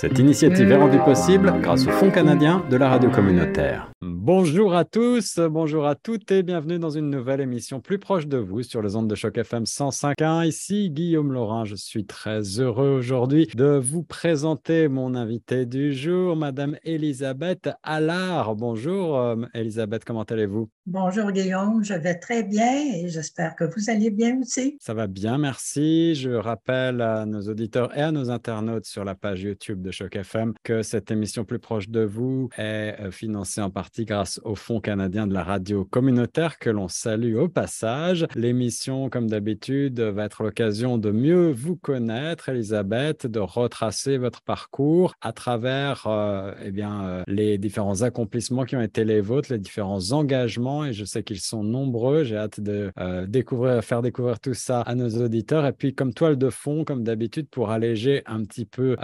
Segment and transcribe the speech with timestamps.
[0.00, 3.90] Cette initiative est rendue possible grâce au Fonds canadien de la radio communautaire.
[4.00, 8.36] Bonjour à tous, bonjour à toutes et bienvenue dans une nouvelle émission plus proche de
[8.36, 10.46] vous sur les ondes de choc FM 105.1.
[10.46, 16.36] Ici Guillaume Laurent, je suis très heureux aujourd'hui de vous présenter mon invité du jour,
[16.36, 18.54] Madame Elisabeth Allard.
[18.54, 20.70] Bonjour euh, Elisabeth, comment allez-vous?
[20.86, 24.78] Bonjour Guillaume, je vais très bien et j'espère que vous allez bien aussi.
[24.80, 26.14] Ça va bien, merci.
[26.14, 30.16] Je rappelle à nos auditeurs et à nos internautes sur la page YouTube de Choc
[30.16, 34.40] FM que cette émission plus proche de vous est euh, financée en partie grâce grâce
[34.42, 38.26] au Fonds canadien de la radio communautaire que l'on salue au passage.
[38.34, 45.14] L'émission, comme d'habitude, va être l'occasion de mieux vous connaître, Elisabeth, de retracer votre parcours
[45.20, 49.60] à travers euh, eh bien, euh, les différents accomplissements qui ont été les vôtres, les
[49.60, 52.24] différents engagements, et je sais qu'ils sont nombreux.
[52.24, 55.64] J'ai hâte de euh, découvrir, faire découvrir tout ça à nos auditeurs.
[55.64, 58.96] Et puis, comme toile de fond, comme d'habitude, pour alléger un petit peu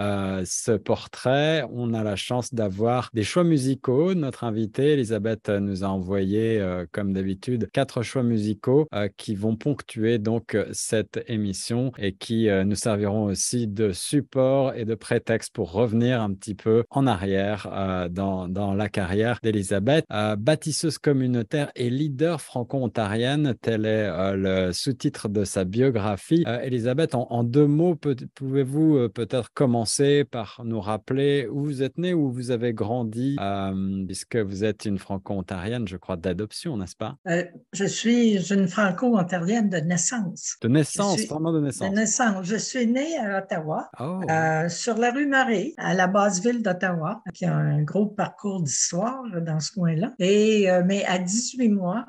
[0.44, 4.14] ce portrait, on a la chance d'avoir des choix musicaux.
[4.14, 9.56] Notre invité, Elisabeth nous a envoyé, euh, comme d'habitude, quatre choix musicaux euh, qui vont
[9.56, 15.55] ponctuer donc euh, cette émission et qui nous serviront aussi de support et de prétexte
[15.55, 17.69] pour revenir un petit peu en arrière
[18.11, 20.05] dans, dans, la carrière d'Elisabeth.
[20.38, 26.44] bâtisseuse communautaire et leader franco-ontarienne, tel est le sous-titre de sa biographie.
[26.62, 27.97] Elisabeth, en, en, deux mots,
[28.34, 33.36] pouvez-vous peut-être commencer par nous rappeler où vous êtes née, où vous avez grandi,
[34.06, 37.16] puisque vous êtes une franco-ontarienne, je crois, d'adoption, n'est-ce pas?
[37.28, 40.56] Euh, je suis une franco-ontarienne de naissance.
[40.62, 41.91] De naissance, vraiment de naissance?
[41.91, 42.47] De naissance.
[42.47, 44.20] Je suis née à Ottawa, oh.
[44.30, 48.62] euh, sur la rue Marais, à la base ville d'Ottawa, qui a un gros parcours
[48.62, 50.12] d'histoire dans ce coin-là.
[50.19, 52.05] Et, euh, mais à 18 mois,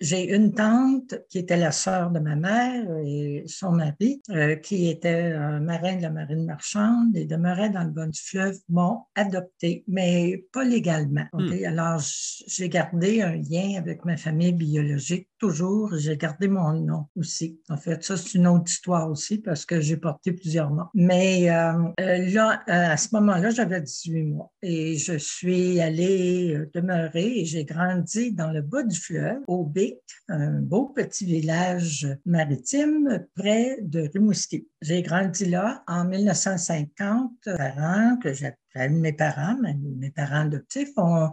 [0.00, 4.22] j'ai une tante qui était la sœur de ma mère et son mari,
[4.62, 8.56] qui était un marin de la marine marchande et demeurait dans le bas du fleuve,
[8.68, 11.24] m'ont adopté, mais pas légalement.
[11.32, 11.52] Hmm.
[11.66, 12.00] Alors,
[12.46, 15.96] j'ai gardé un lien avec ma famille biologique toujours.
[15.96, 17.60] J'ai gardé mon nom aussi.
[17.68, 20.86] En fait, ça, c'est une autre histoire aussi parce que j'ai porté plusieurs noms.
[20.94, 26.58] Mais euh, euh, là, euh, à ce moment-là, j'avais 18 mois et je suis allée
[26.74, 29.98] demeurer et j'ai grandi dans le bas du fleuve, au Bic,
[30.28, 34.66] un beau petit village maritime près de Rimouski.
[34.84, 39.56] J'ai grandi là en 1950, parents que j'appelle mes parents,
[39.98, 40.90] mes parents adoptifs.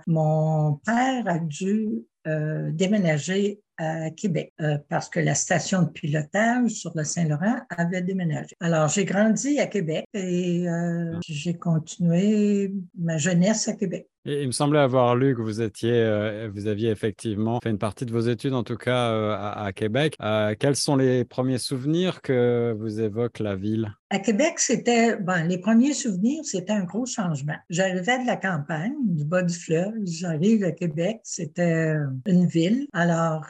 [0.07, 1.89] mon père a dû
[2.27, 8.01] euh, déménager à Québec euh, parce que la station de pilotage sur le Saint-Laurent avait
[8.01, 8.55] déménagé.
[8.61, 14.51] Alors, j'ai grandi à Québec et euh, j'ai continué ma jeunesse à Québec il me
[14.51, 15.41] semblait avoir lu que
[15.83, 19.71] euh, vous aviez effectivement fait une partie de vos études, en tout cas euh, à,
[19.73, 20.15] Québec.
[20.21, 23.95] Euh, quels sont les premiers souvenirs que vous évoque la ville?
[24.09, 27.55] À Québec, c'était, bon, les premiers souvenirs, c'était un gros changement.
[27.69, 31.95] J'arrivais de la campagne, du bas du fleuve, j'arrive à Québec, c'était
[32.25, 32.87] une ville.
[32.93, 33.45] Alors,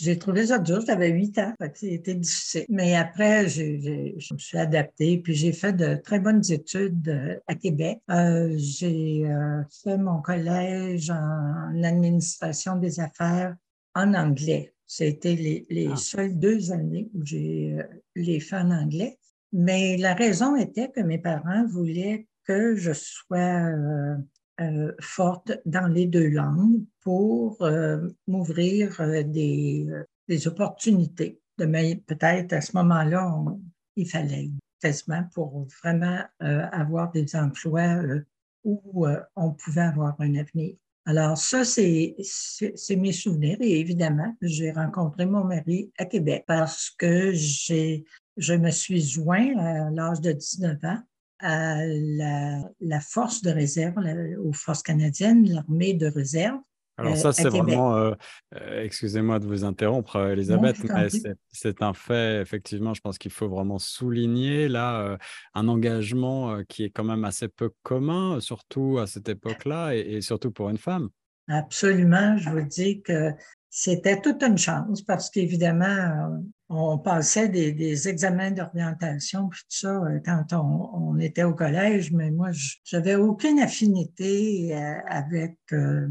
[0.00, 2.66] j'ai trouvé ça dur, j'avais huit ans, c'était difficile.
[2.68, 7.54] Mais après, je me suis adaptée, puis j'ai fait de très bonnes études euh, à
[7.54, 8.00] Québec.
[8.10, 13.54] Euh, j'ai euh, fait mon collège en, administration des affaires
[13.94, 14.74] en anglais.
[14.86, 15.96] C'était les, les ah.
[15.96, 17.76] seules deux années où j'ai
[18.14, 19.18] les fait en anglais.
[19.52, 23.70] Mais la raison était que mes parents voulaient que je sois
[24.58, 31.38] euh, forte dans les deux langues pour euh, m'ouvrir euh, des, opportunités.
[31.58, 33.44] Peut-être à ce moment-là,
[33.96, 34.50] il fallait
[34.80, 38.02] quasiment pour vraiment avoir des emplois
[38.64, 39.06] où
[39.36, 40.74] on pouvait avoir un avenir.
[41.06, 42.16] Alors ça, c'est
[42.90, 43.56] mes souvenirs.
[43.60, 49.90] Et évidemment, j'ai rencontré mon mari à Québec parce que je me suis joint à
[49.90, 51.02] l'âge de 19 ans
[51.40, 53.94] à la, force de réserve,
[54.42, 56.58] aux forces canadiennes, l'armée de réserve.
[56.98, 58.14] Alors euh, ça, c'est vraiment, euh,
[58.54, 61.08] euh, excusez-moi de vous interrompre, Elisabeth, mais
[61.52, 65.18] c'est un fait, effectivement, je pense qu'il faut vraiment souligner là
[65.52, 70.20] un engagement qui est quand même assez peu commun, surtout à cette époque-là, et, et,
[70.22, 71.10] surtout pour une femme.
[71.48, 73.30] Absolument, je vous dis que
[73.68, 80.18] c'était toute une chance parce qu'évidemment, on passait des, examens d'orientation, puis tout ça, euh,
[80.24, 82.50] quand on, était au collège, mais moi,
[82.84, 86.08] j'avais aucune affinité euh, avec euh,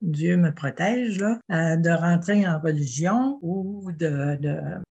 [0.00, 1.38] Dieu me protège, là,
[1.76, 4.36] de rentrer en religion ou de,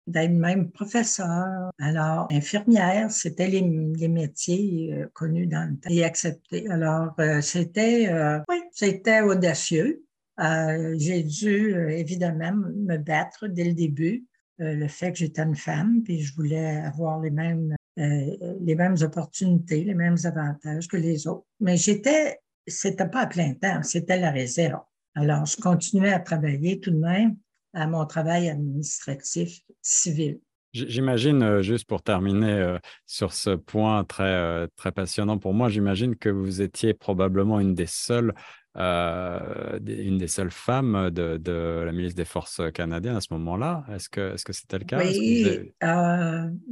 [0.06, 1.72] d'être même professeur.
[1.80, 3.62] Alors, infirmière, c'était les,
[4.08, 6.70] métiers connus dans le temps et acceptés.
[6.70, 8.14] Alors, c'était,
[8.48, 10.04] oui, c'était audacieux.
[10.40, 14.26] Euh, j'ai dû évidemment me battre dès le début.
[14.60, 19.84] Le fait que j'étais une femme, puis je voulais avoir les mêmes, les mêmes opportunités,
[19.84, 21.46] les mêmes avantages que les autres.
[21.60, 24.82] Mais j'étais, c'était pas à plein temps, c'était la réserve.
[25.16, 27.36] Alors, je continuais à travailler tout de même
[27.74, 30.40] à mon travail administratif civil.
[30.72, 32.78] J'imagine, euh, juste pour terminer euh,
[33.08, 37.74] sur ce point très, euh, très passionnant pour moi, j'imagine que vous étiez probablement une
[37.74, 38.34] des seules,
[38.76, 43.86] une des seules femmes de, la milice des forces canadiennes à ce moment-là.
[43.94, 45.00] Est-ce que est-ce que c'était le cas?
[45.00, 45.74] Oui,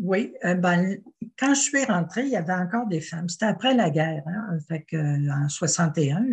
[0.01, 0.33] oui.
[0.43, 0.97] Ben,
[1.37, 3.29] quand je suis rentrée, il y avait encore des femmes.
[3.29, 6.25] C'était après la guerre, hein, fait en 61.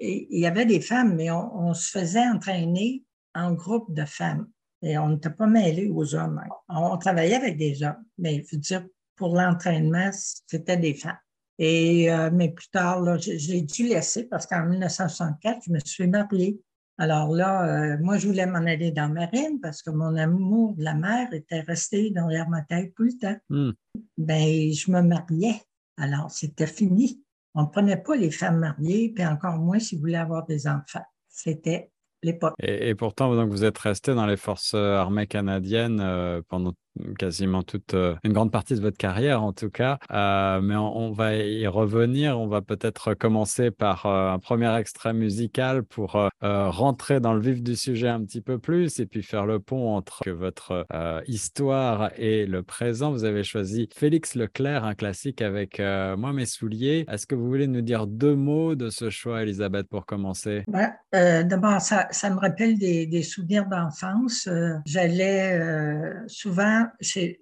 [0.00, 3.04] et, il y avait des femmes, mais on se faisait entraîner
[3.34, 4.48] en groupe de femmes.
[4.82, 6.42] Et on n'était pas mêlés aux hommes.
[6.68, 8.86] On, travaillait avec des hommes, mais il faut dire,
[9.16, 11.16] pour l'entraînement, c'était des femmes.
[11.58, 16.60] Et, euh, mais plus tard, j'ai dû laisser parce qu'en 1964, je me suis mariée.
[16.98, 20.74] Alors là, euh, moi, je voulais m'en aller dans la marine parce que mon amour
[20.74, 23.36] de la mer était resté dans ma tête tout le temps.
[23.50, 23.72] Hmm.
[24.16, 25.60] Ben, je me mariais.
[25.96, 27.22] Alors, c'était fini.
[27.54, 30.66] On ne prenait pas les femmes mariées, puis encore moins si vous voulez avoir des
[30.66, 31.04] enfants.
[31.28, 31.90] C'était
[32.22, 32.54] l'époque.
[32.60, 36.72] Et, pourtant, donc, vous êtes resté dans les forces euh, armées canadiennes euh, pendant
[37.18, 39.98] quasiment toute euh, une grande partie de votre carrière en tout cas.
[40.12, 42.40] Euh, mais on, va y revenir.
[42.40, 47.62] On va peut-être commencer par euh, un premier extrait musical pour rentrer dans le vif
[47.62, 50.86] du sujet un petit peu plus et puis faire le pont entre votre
[51.26, 53.10] histoire et le présent.
[53.12, 57.04] Vous avez choisi Félix Leclerc, un classique avec Moi mes souliers.
[57.08, 60.64] Est-ce que vous voulez nous dire deux mots de ce choix, Elisabeth, pour commencer?
[61.12, 64.48] D'abord, ça, me rappelle des souvenirs d'enfance.
[64.84, 65.60] J'allais
[66.26, 67.40] souvent chez,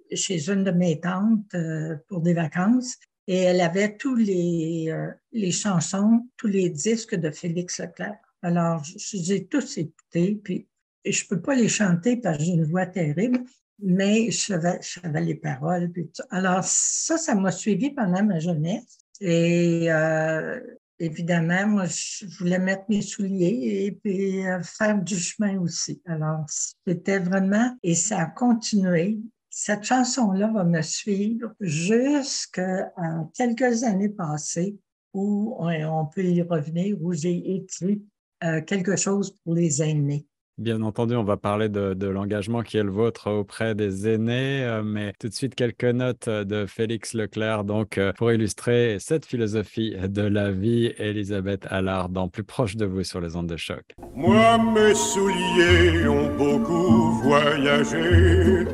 [0.48, 2.96] une de mes tantes euh, pour des vacances
[3.26, 8.18] et elle avait tous les, euh, les chansons, tous les disques de Félix Leclerc.
[8.42, 10.68] Alors, je, les ai tous écoutés, puis
[11.04, 13.44] je ne peux pas les chanter parce que j'ai une voix terrible,
[13.78, 14.80] mais je savais,
[15.20, 15.92] les paroles.
[16.30, 18.98] Alors, ça, ça m'a suivi pendant ma jeunesse.
[19.20, 20.60] Et euh,
[21.02, 26.00] évidemment, moi, je voulais mettre mes souliers et puis euh, faire du chemin aussi.
[26.06, 26.46] Alors,
[26.86, 29.18] c'était vraiment, et ça a continué.
[29.50, 32.90] Cette chanson-là va me suivre jusqu'à
[33.34, 34.78] quelques années passées
[35.12, 38.02] où on, peut y revenir, où j'ai écrit
[38.44, 40.26] euh, quelque chose pour les aînés.
[40.58, 44.82] Bien entendu, on va parler de, l'engagement qui est le vôtre auprès des aînés, euh,
[44.84, 49.96] mais tout de suite quelques notes de Félix Leclerc, donc euh, pour illustrer cette philosophie
[49.96, 53.82] de la vie, Elisabeth Allard, dans Plus proche de vous sur les ondes de choc.
[54.14, 58.66] Moi, mes souliers ont beaucoup voyagé,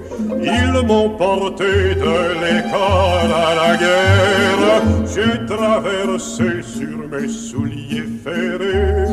[0.43, 9.07] ils m'ont porté de l'école à la guerre, j'ai traversé sur mes souliers ferrés.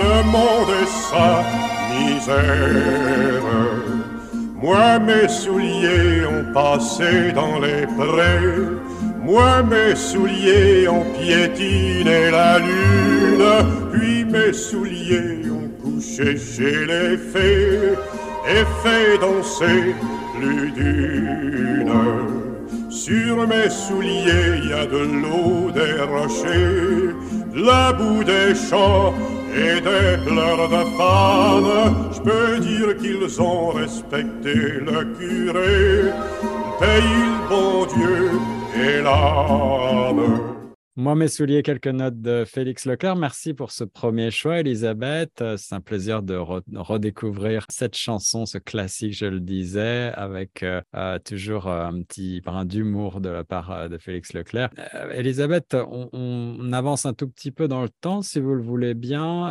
[0.00, 1.77] Le monde est ça
[4.60, 8.58] moi, mes souliers ont passé dans les prés.
[9.22, 13.44] Moi, mes souliers ont piétiné la lune.
[13.92, 17.94] Puis mes souliers ont couché chez les fées
[18.46, 19.94] et fait danser
[20.38, 21.92] plus d'une.
[22.90, 27.14] Sur mes souliers, il y a de l'eau des rochers,
[27.54, 29.14] la boue des champs
[29.54, 36.12] et des pleurs de femmes, je peux dire qu'ils ont respecté le curé,
[36.78, 38.30] pays le bon Dieu
[38.74, 40.57] et l'âme.
[41.00, 43.14] Moi, mes souliers, quelques notes de Félix Leclerc.
[43.14, 45.44] Merci pour ce premier choix, Elisabeth.
[45.56, 51.20] C'est un plaisir de redécouvrir cette chanson, ce classique, je le disais, avec euh, euh,
[51.20, 54.70] toujours euh, un petit brin d'humour de la part de Félix Leclerc.
[55.12, 59.44] Elisabeth, on, avance un tout petit peu dans le temps, si vous le voulez bien,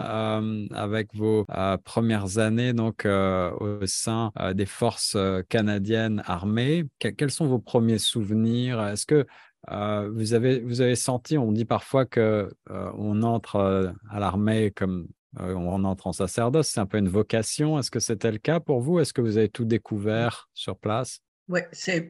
[0.73, 1.45] avec vos
[1.85, 5.15] premières années donc au sein des forces
[5.47, 6.83] canadiennes armées.
[6.99, 8.85] quels sont vos premiers souvenirs?
[8.85, 9.25] Est-ce que
[9.71, 14.19] euh, vous, avez, vous avez senti, on dit parfois que euh, on entre euh, à
[14.19, 15.07] l'armée comme
[15.39, 17.77] on entre en sacerdoce, c'est un peu une vocation.
[17.77, 18.99] Est-ce que c'était le cas pour vous?
[18.99, 21.19] Est-ce que vous avez tout découvert sur place?
[21.47, 21.59] Oui,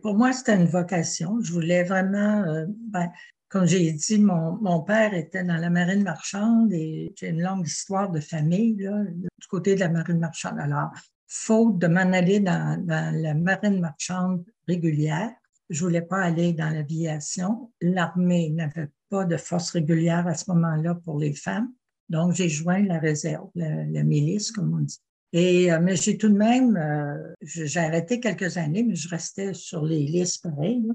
[0.02, 1.38] pour moi, c'était une vocation.
[1.42, 3.10] Je voulais vraiment, ben,
[3.50, 8.10] comme j'ai dit, mon, père était dans la marine marchande et j'ai une longue histoire
[8.12, 10.60] de famille du côté de la marine marchande.
[10.60, 10.92] Alors,
[11.28, 15.32] faute de m'en aller dans la marine marchande régulière,
[15.70, 17.72] je voulais pas aller dans l'aviation.
[17.82, 21.72] L'armée n'avait pas de force régulière à ce moment-là pour les femmes.
[22.10, 25.00] Donc, j'ai joint la réserve, la, milice, comme on dit.
[25.34, 29.54] Et, euh, mais j'ai tout de même, euh, j'ai arrêté quelques années, mais je restais
[29.54, 30.88] sur les listes pareil,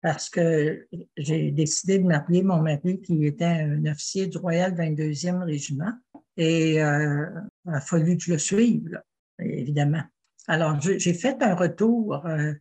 [0.00, 5.42] parce que j'ai décidé de marier mon mari qui était un officier du Royal 22e
[5.42, 5.92] Régiment.
[6.36, 9.02] Et il a fallu que je le suive,
[9.40, 10.02] évidemment.
[10.50, 12.52] Alors, j'ai fait un retour euh,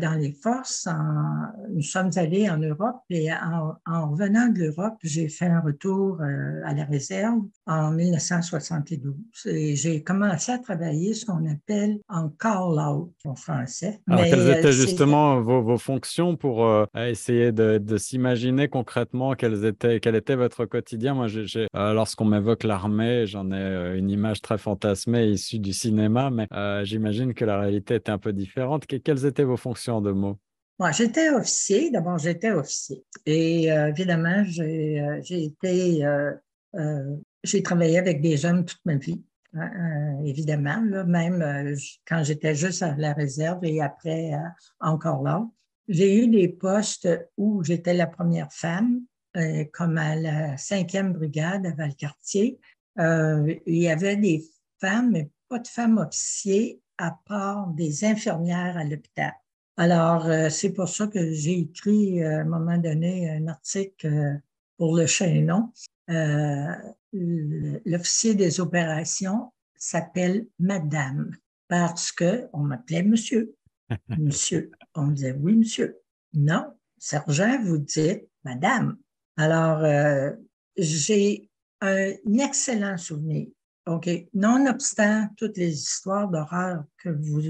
[0.00, 0.88] dans les forces.
[1.70, 6.62] nous sommes allés en Europe et en, revenant de l'Europe, j'ai fait un retour euh,
[6.64, 9.14] à la réserve en 1972
[9.46, 14.00] et j'ai commencé à travailler ce qu'on appelle en call-out en français.
[14.08, 20.14] Alors, quelles euh, étaient justement vos, fonctions pour essayer de, s'imaginer concrètement quels étaient, quel
[20.14, 21.14] était votre quotidien?
[21.14, 21.26] Moi,
[21.74, 26.48] lorsqu'on m'évoque l'armée, j'en ai une image très fantasmée issue du cinéma, mais
[26.84, 28.86] j'imagine que la réalité était un peu différente.
[28.86, 29.56] quelles étaient vos
[30.92, 31.90] j'étais officier.
[31.90, 33.04] D'abord, j'étais officier.
[33.26, 39.22] Et euh, évidemment, j'ai euh, été, euh, j'ai travaillé avec des jeunes toute ma vie.
[39.54, 41.76] Hein, évidemment, même
[42.08, 44.32] quand j'étais juste à la réserve et après
[44.80, 45.46] encore là.
[45.86, 49.02] J'ai eu des postes où j'étais la première femme,
[49.72, 52.58] comme à la cinquième brigade à Valcartier.
[52.98, 54.44] il y avait des
[54.80, 59.34] femmes, mais pas de femmes officiers à part des infirmières à l'hôpital.
[59.76, 64.06] Alors, euh, c'est pour ça que j'ai écrit euh, à un moment donné un article
[64.06, 64.34] euh,
[64.76, 65.72] pour le chaînon.
[67.12, 73.54] L'officier des opérations s'appelle Madame parce que on m'appelait Monsieur.
[74.08, 74.70] Monsieur.
[74.94, 75.98] On disait oui, Monsieur.
[76.34, 78.96] Non, sergent, vous dites Madame.
[79.36, 79.82] Alors,
[80.76, 81.48] j'ai
[81.80, 83.48] un excellent souvenir.
[83.86, 84.08] OK.
[84.34, 87.40] Nonobstant toutes les histoires d'horreur que vous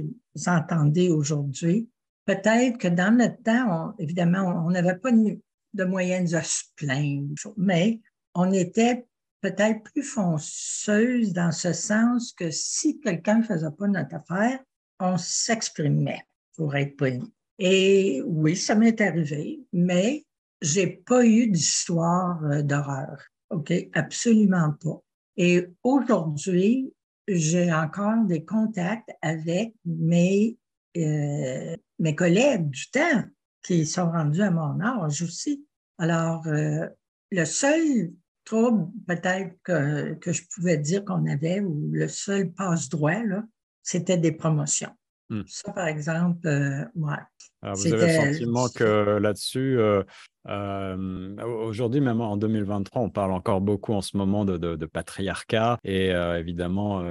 [0.46, 1.88] entendez aujourd'hui,
[2.24, 8.00] peut-être que dans notre temps, évidemment, on n'avait pas de, moyens de se plaindre, mais
[8.34, 9.06] on était
[9.40, 14.60] peut-être plus fonceuse dans ce sens que si quelqu'un ne faisait pas notre affaire,
[15.00, 16.22] on s'exprimait
[16.56, 17.32] pour être poli.
[17.58, 20.24] Et oui, ça m'est arrivé, mais
[20.60, 23.22] j'ai pas eu d'histoire euh, d'horreur.
[23.50, 23.72] OK?
[23.92, 25.00] Absolument pas.
[25.36, 26.92] Et aujourd'hui,
[27.28, 30.56] j'ai encore des contacts avec mes
[30.96, 33.24] euh, mes collègues du temps
[33.62, 35.66] qui sont rendus à mon âge aussi.
[35.98, 36.86] Alors, euh,
[37.30, 38.10] le seul
[38.44, 43.22] trouble peut-être que, que, je pouvais dire qu'on avait, ou le seul passe-droit,
[43.82, 44.94] c'était des promotions.
[45.30, 45.42] Hmm.
[45.46, 46.84] Ça, par exemple, euh,
[47.62, 50.02] Alors, vous avez le sentiment que là-dessus, euh,
[50.46, 57.02] aujourd'hui, même en 2023, on parle encore beaucoup en ce moment de, patriarcat et évidemment,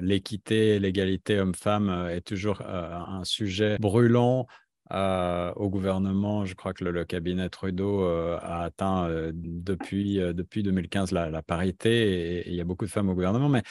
[0.00, 4.46] l'équité, l'égalité homme-femme est toujours un sujet brûlant.
[4.90, 12.38] au gouvernement, je crois que le, cabinet Trudeau a atteint depuis, depuis 2015 la, parité
[12.38, 13.62] et, il y a beaucoup de femmes au gouvernement, mais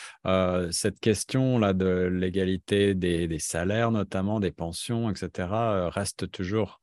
[0.72, 5.48] cette question-là de l'égalité des, salaires, notamment des pensions, etc.,
[5.90, 6.83] reste toujours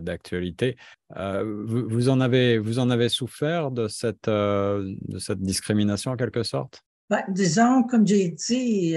[0.00, 0.76] d'actualité.
[1.16, 4.94] Euh, vous, en avez, souffert de cette, euh,
[5.36, 6.82] discrimination en quelque sorte?
[7.10, 8.96] Ben, disons, comme j'ai dit,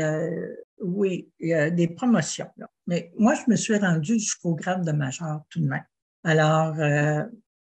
[0.80, 2.50] oui, il y a des promotions.
[2.88, 5.84] Mais moi, je me suis rendue jusqu'au grade de major tout de même.
[6.24, 6.76] Alors,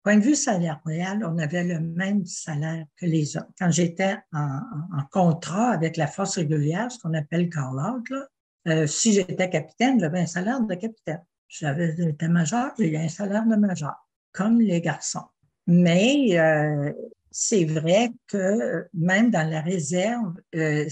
[0.03, 3.47] point de vue salarial, on avait le même salaire que les hommes.
[3.59, 10.01] Quand j'étais en, contrat avec la force régulière, ce qu'on appelle call-out, si j'étais capitaine,
[10.01, 11.23] j'avais un salaire de capitaine.
[11.51, 13.95] J'avais été major, j'ai eu un salaire de major,
[14.31, 15.25] comme les garçons.
[15.67, 16.93] Mais euh,
[17.33, 20.87] c'est vrai que même dans la réserve, euh,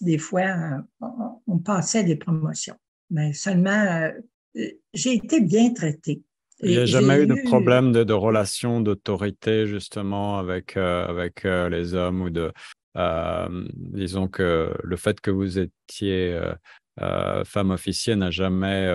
[0.00, 0.84] des fois,
[1.48, 2.76] on, passait des promotions.
[3.10, 4.12] Mais seulement, euh,
[4.94, 6.22] j'ai été bien traitée.
[6.62, 11.94] Il n'y a jamais eu de problème de, de relation d'autorité, justement, avec, avec les
[11.94, 12.52] hommes ou de.
[13.74, 16.40] disons que le fait que vous étiez
[17.44, 18.88] femme officielle n'a jamais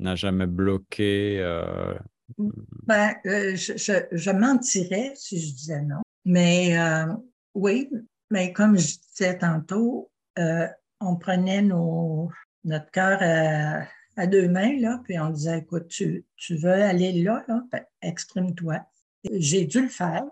[0.00, 1.94] n'a jamais bloqué euh,
[2.86, 6.00] ben, euh, je, mentirais si je disais non.
[6.24, 7.12] Mais euh,
[7.54, 7.90] oui,
[8.30, 10.10] mais comme je disais tantôt,
[11.00, 12.30] on prenait nos,
[12.64, 13.18] notre cœur
[14.16, 17.82] à, deux mains, là, puis on disait, écoute, tu, tu veux aller là, là ben,
[18.02, 18.80] exprime-toi.
[19.32, 20.24] J'ai dû le faire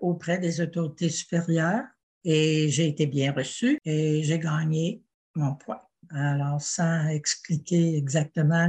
[0.00, 1.84] auprès des autorités supérieures
[2.24, 5.02] et j'ai été bien reçue et j'ai gagné
[5.34, 5.80] mon point.
[6.10, 8.68] Alors, sans expliquer exactement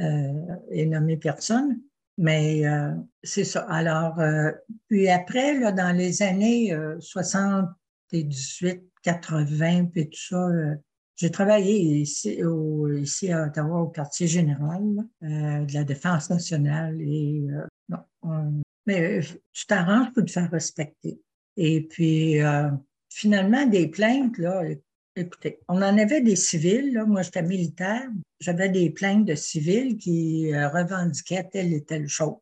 [0.00, 1.80] euh, et nommer personne,
[2.18, 2.92] mais euh,
[3.22, 3.60] c'est ça.
[3.68, 4.50] Alors, euh,
[4.88, 10.48] puis après, dans les années 78, 80, puis tout ça,
[11.16, 12.40] j'ai travaillé ici,
[13.30, 14.82] à Ottawa, au quartier général
[15.20, 17.00] de la Défense nationale.
[17.00, 17.46] Et,
[18.86, 19.20] mais
[19.52, 21.20] tu t'arranges pour te faire respecter.
[21.56, 22.38] Et puis,
[23.10, 24.62] finalement, des plaintes, là,
[25.16, 26.92] Écoutez, on en avait des civils.
[26.92, 27.04] Là.
[27.04, 28.08] Moi, j'étais militaire.
[28.40, 32.38] J'avais des plaintes de civils qui euh, revendiquaient telle et telle chose.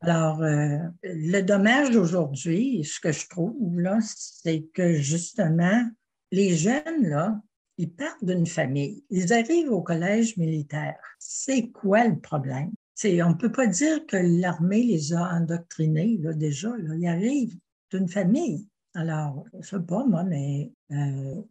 [0.00, 5.88] Alors, euh, le dommage d'aujourd'hui, ce que je trouve, là, c'est que justement,
[6.32, 7.40] les jeunes, là,
[7.78, 10.98] ils partent d'une famille, ils arrivent au collège militaire.
[11.18, 12.72] C'est quoi le problème?
[13.04, 16.68] on ne peut pas dire que l'armée les a endoctrinés là, déjà.
[16.68, 16.94] Là.
[16.96, 17.58] Ils arrivent
[17.90, 18.68] d'une famille.
[18.94, 21.42] Alors, je sais pas, moi, mais euh,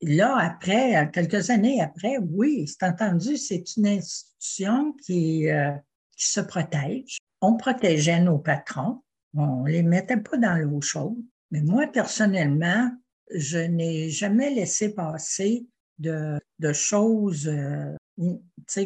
[0.00, 5.72] là, après, quelques années après, oui, c'est entendu, c'est une institution qui, euh,
[6.16, 7.18] se protège.
[7.42, 9.02] On protégeait nos patrons,
[9.34, 11.22] on ne les mettait pas dans l'eau chaude.
[11.50, 12.90] Mais moi, personnellement,
[13.34, 15.66] je n'ai jamais laissé passer
[15.98, 16.38] de,
[16.72, 17.94] choses euh,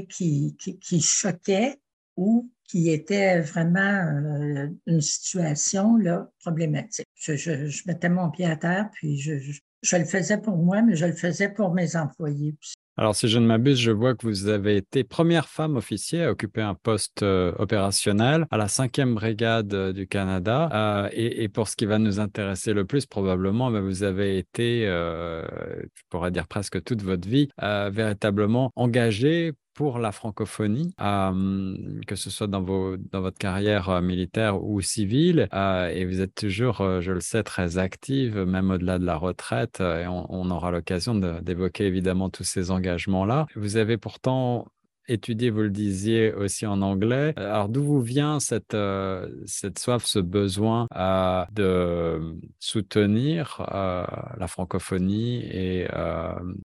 [0.09, 1.81] qui, qui, choquaient
[2.17, 7.07] ou qui étaient vraiment euh, une situation là, problématique.
[7.17, 9.33] Je, mettais mon pied à terre, puis je,
[9.97, 12.55] le faisais pour moi, mais je le faisais pour mes employés.
[12.97, 16.31] Alors, si je ne m'abuse, je vois que vous avez été première femme officier à
[16.31, 20.69] occuper un poste euh, opérationnel à la 5e brigade euh, du Canada.
[20.73, 24.83] Euh, et, pour ce qui va nous intéresser le plus, probablement, ben, vous avez été,
[24.85, 32.49] je pourrais dire presque toute votre vie, véritablement engagée pour la francophonie, que ce soit
[32.49, 35.49] dans, votre carrière militaire ou civile.
[35.55, 39.81] et vous êtes toujours, je le sais, très active, même au-delà de la retraite.
[39.81, 44.67] et on aura l'occasion d'évoquer évidemment tous ces engagements là Vous avez pourtant
[45.11, 47.33] étudié, vous le disiez aussi en anglais.
[47.37, 49.29] Alors d'où vous vient cette, euh,
[49.77, 54.05] soif, ce besoin euh, de soutenir euh,
[54.37, 55.89] la francophonie et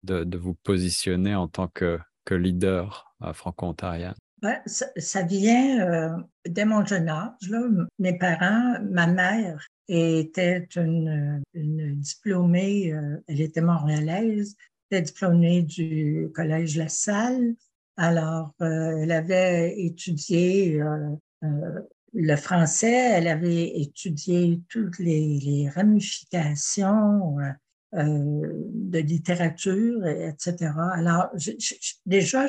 [0.05, 4.15] de, vous positionner en tant que, que leader franco-ontarien?
[4.41, 7.49] Ben, ça, vient dès mon jeune âge.
[7.49, 7.61] Là.
[8.01, 12.93] Mes parents, ma mère était une, diplômée,
[13.29, 14.57] elle était montréalaise,
[15.01, 17.55] diplômée du Collège La Salle.
[17.97, 21.15] Alors, euh, elle avait étudié euh,
[21.45, 21.81] euh,
[22.15, 27.37] le français, elle avait étudié toutes les, ramifications
[27.93, 30.73] de littérature, etc.
[30.95, 31.29] Alors,
[32.07, 32.47] déjà,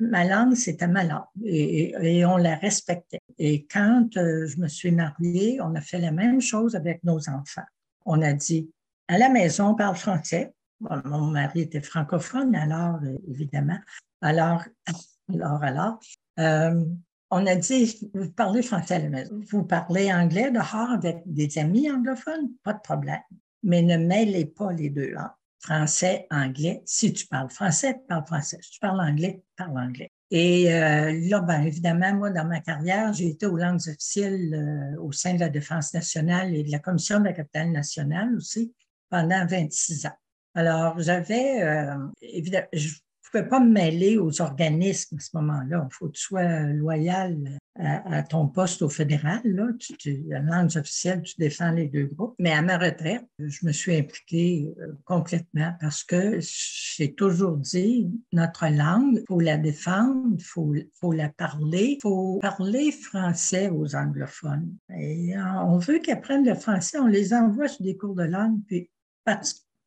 [0.00, 3.20] ma langue, c'était ma langue et, on la respectait.
[3.38, 7.66] Et quand je me suis mariée, on a fait la même chose avec nos enfants.
[8.04, 8.70] On a dit,
[9.08, 13.78] à la maison, on parle français, mon mari était francophone, alors, euh, évidemment.
[14.20, 14.62] Alors,
[15.32, 15.98] alors, alors,
[16.38, 16.84] euh,
[17.30, 21.58] on a dit, vous parlez français à la maison, vous parlez anglais dehors avec des
[21.58, 23.22] amis anglophones, pas de problème.
[23.64, 26.82] Mais ne mêlez pas les deux langues, français, anglais.
[26.84, 28.58] Si tu parles français, parle français.
[28.62, 30.10] Si tu parles anglais, parle anglais.
[30.30, 35.12] Et euh, là, ben, évidemment, moi, dans ma carrière, j'ai été aux langues officielles au
[35.12, 38.72] sein de la Défense nationale et de la Commission de la capitale nationale aussi
[39.10, 40.16] pendant 26 ans.
[40.54, 42.94] Alors, j'avais, euh, évidemment, je
[43.38, 45.88] ne pouvais pas me mêler aux organismes à ce moment-là.
[45.90, 49.40] Il faut que tu sois loyal à, ton poste au fédéral.
[49.44, 49.68] Là.
[49.78, 52.34] Tu, tu, la langue officielle, tu défends les deux groupes.
[52.38, 58.10] Mais à ma retraite, je me suis impliquée euh, complètement parce que j'ai toujours dit,
[58.32, 63.96] notre langue, il faut la défendre, il faut, la parler, il faut parler français aux
[63.96, 64.72] anglophones.
[64.90, 68.60] Euh, on veut qu'ils apprennent le français, on les envoie sur des cours de langue,
[68.66, 68.90] puis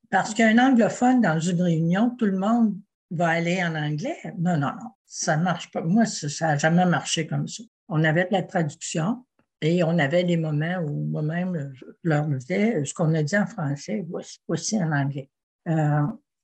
[0.10, 2.76] parce qu'un anglophone dans une réunion, tout le monde
[3.12, 4.18] va aller en anglais?
[4.38, 5.82] Non, non, non, ça ne marche pas.
[5.82, 7.64] Moi, ça n'a jamais marché comme ça.
[7.88, 9.26] On avait de la traduction
[9.62, 13.48] et on avait des moments où moi-même, je leur disais ce qu'on a dit en
[13.48, 15.30] français, voici, aussi en anglais.
[15.68, 16.04] Euh,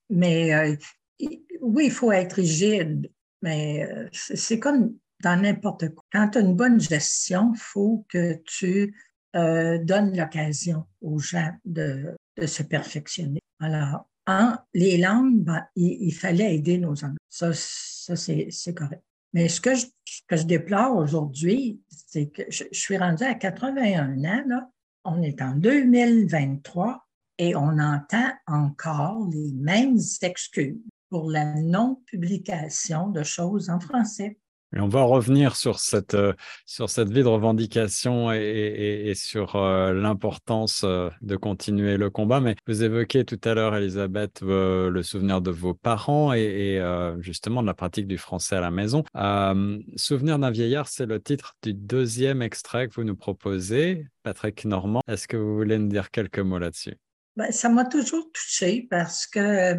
[0.10, 0.76] mais euh,
[1.62, 6.04] oui, il faut être rigide, mais euh, c'est comme dans n'importe quoi.
[6.12, 8.96] Quand tu as une bonne gestion, il faut que tu
[9.34, 13.40] donnes l'occasion aux gens de, de se perfectionner.
[13.60, 17.16] Alors, en les langues, ben, il, fallait aider nos enfants.
[17.30, 19.04] Ça, ça c'est correct.
[19.34, 19.88] Mais ce que je,
[20.28, 24.70] que je déplore aujourd'hui, c'est que je, suis rendue à 81 ans, là.
[25.04, 27.06] on est en 2023
[27.40, 30.78] et on entend encore les mêmes excuses
[31.10, 34.38] pour la non-publication de choses en français
[34.80, 36.34] on va revenir sur cette, euh,
[36.66, 42.40] sur cette vie de revendication et, sur euh, l'importance euh, de continuer le combat.
[42.40, 46.82] Mais vous évoquez tout à l'heure, Elisabeth, le souvenir de vos parents et,
[47.20, 49.04] justement de la pratique du français à la maison.
[49.96, 54.08] souvenir d'un vieillard, c'est le titre du deuxième extrait que vous nous proposez.
[54.24, 56.96] Patrick Normand, est-ce que vous voulez nous dire quelques mots là-dessus?
[57.36, 59.76] Ben, ça m'a toujours touché parce que,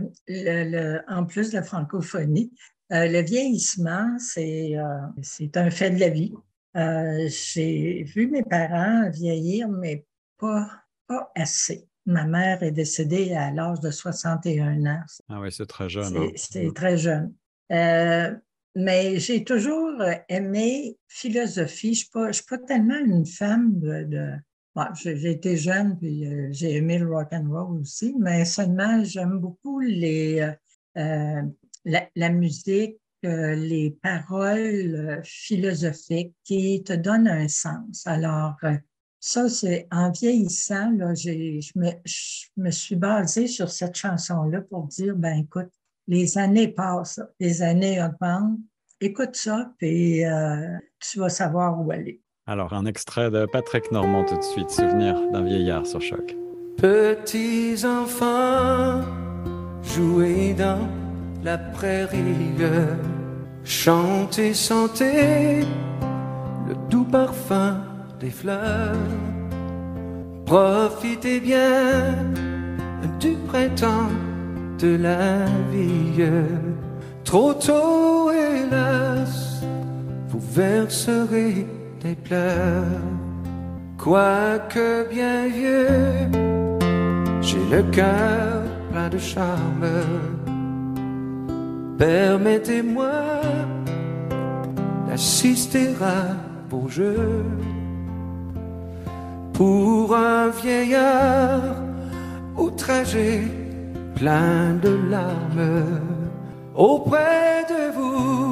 [1.09, 2.53] en plus de la francophonie,
[2.93, 6.35] euh, le vieillissement, euh, c'est un fait de la vie.
[6.77, 10.05] Euh, j'ai vu mes parents vieillir, mais
[10.39, 10.71] pas,
[11.07, 11.89] pas assez.
[12.05, 15.03] Ma mère est décédée à l'âge de 61 ans.
[15.31, 16.31] Ah oui, c'est très jeune.
[16.37, 16.73] C'est hein.
[16.75, 17.33] très jeune.
[17.71, 21.95] mais j'ai toujours aimé philosophie.
[21.95, 24.33] Je ne suis, pas tellement une femme de.
[24.95, 29.81] j'ai été jeune puis j'ai aimé le rock and roll aussi, mais seulement j'aime beaucoup
[29.81, 30.47] les,
[31.85, 38.07] la, musique, les paroles philosophiques qui te donnent un sens.
[38.07, 38.57] Alors,
[39.21, 41.31] ça, c'est en vieillissant, là, je,
[41.77, 45.71] me, je me suis basée sur cette chanson-là pour dire, ben écoute,
[46.09, 48.59] les années passent, les années augmentent,
[49.01, 52.21] écoute ça, puis euh, tu vas savoir où aller.
[52.47, 56.37] Alors, un extrait de Patrick Normand tout de suite, Souvenir d'un vieillard sur choc.
[56.77, 59.01] Petits enfants,
[59.83, 60.87] jouez dans
[61.45, 62.57] la prairie,
[63.65, 65.61] chantez, sentez
[66.67, 67.77] le doux parfum
[68.19, 68.97] des fleurs.
[70.47, 72.15] Profitez bien
[73.21, 74.11] du printemps,
[74.79, 76.25] de la vie.
[77.25, 79.63] Trop tôt, hélas,
[80.29, 81.67] vous verserez
[82.03, 83.03] des pleurs.
[83.99, 86.31] Quoique bien vieux,
[87.43, 90.44] j'ai le cœur plein de charme.
[91.99, 93.13] Permettez-moi
[95.09, 96.35] d'assister à
[96.69, 97.45] vos jeux
[99.53, 101.77] pour un vieillard
[102.57, 103.43] outragé,
[104.17, 105.85] plein de larmes,
[106.75, 108.44] auprès de vous.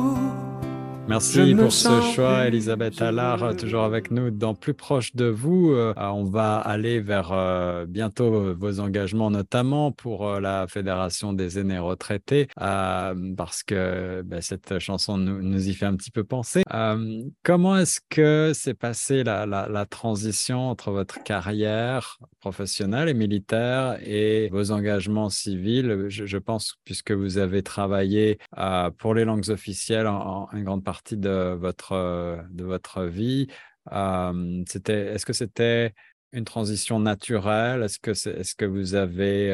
[1.08, 5.72] Merci pour ce choix, Elisabeth Allard, toujours avec nous dans Plus proche de vous.
[5.72, 11.58] Euh, on va aller vers euh, bientôt vos engagements, notamment pour euh, la Fédération des
[11.58, 16.62] aînés retraités, parce que ben, cette chanson nous, y fait un petit peu penser.
[17.42, 24.70] comment est-ce que s'est passée la, transition entre votre carrière professionnelle et militaire et vos
[24.70, 26.06] engagements civils?
[26.08, 28.38] Je, pense, puisque vous avez travaillé
[28.98, 33.48] pour les langues officielles en, en grande partie partie de votre, de votre vie.
[34.66, 35.94] c'était, est-ce que c'était
[36.32, 37.82] une transition naturelle?
[37.82, 39.52] Est-ce que, est-ce que vous avez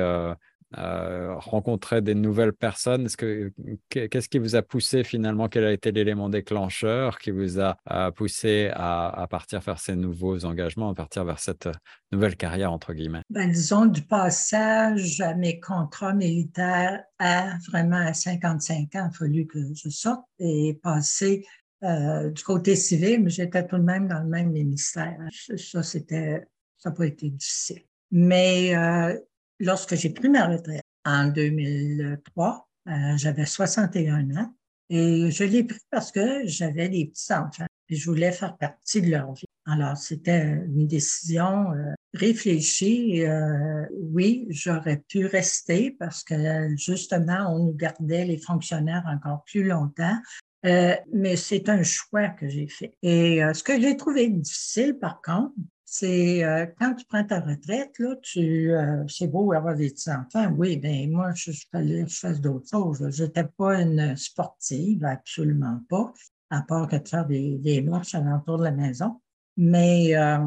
[0.74, 3.06] rencontré des nouvelles personnes?
[3.06, 3.52] Est-ce que,
[3.88, 5.48] qu'est-ce qui vous a poussé finalement?
[5.48, 7.76] Quel a été l'élément déclencheur qui vous a
[8.12, 11.68] poussé à, partir faire ces nouveaux engagements, à partir vers cette
[12.12, 13.22] nouvelle carrière, entre guillemets?
[13.30, 19.10] Ben, Disons du passage à mes contrats militaires à vraiment à 55 ans, il a
[19.10, 21.44] fallu que je sorte et passer
[21.84, 25.16] euh, du côté civil, mais j'étais tout de même dans le même ministère.
[25.56, 26.44] Ça, c'était,
[26.76, 27.82] ça n'a pas été difficile.
[28.10, 29.16] Mais euh,
[29.60, 34.54] lorsque j'ai pris ma retraite en 2003, euh, j'avais 61 ans
[34.90, 39.10] et je l'ai pris parce que j'avais des petits-enfants et je voulais faire partie de
[39.10, 39.44] leur vie.
[39.66, 43.24] Alors, c'était une décision euh, réfléchie.
[43.24, 49.64] Euh, oui, j'aurais pu rester parce que justement, on nous gardait les fonctionnaires encore plus
[49.64, 50.18] longtemps.
[50.64, 52.92] Mais c'est un choix que j'ai fait.
[53.02, 55.52] Et ce que j'ai trouvé difficile, par contre,
[55.90, 56.42] c'est
[56.78, 58.72] quand tu prends ta retraite, là, tu,
[59.08, 60.52] c'est beau avoir des petits-enfants.
[60.58, 63.08] Oui, ben moi, je, que je fasse d'autres choses.
[63.10, 66.12] Je n'étais pas une sportive, absolument pas,
[66.50, 69.20] à part que de faire des, des marches alentour de la maison.
[69.56, 70.38] Mais il euh,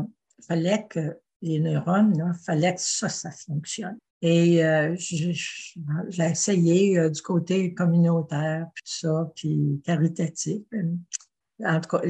[0.47, 3.97] fallait que les neurones, il fallait que ça, ça fonctionne.
[4.21, 10.61] Et euh, j'ai essayé euh, du côté communautaire, puis ça, puis caritatif.
[11.65, 12.01] En tout cas,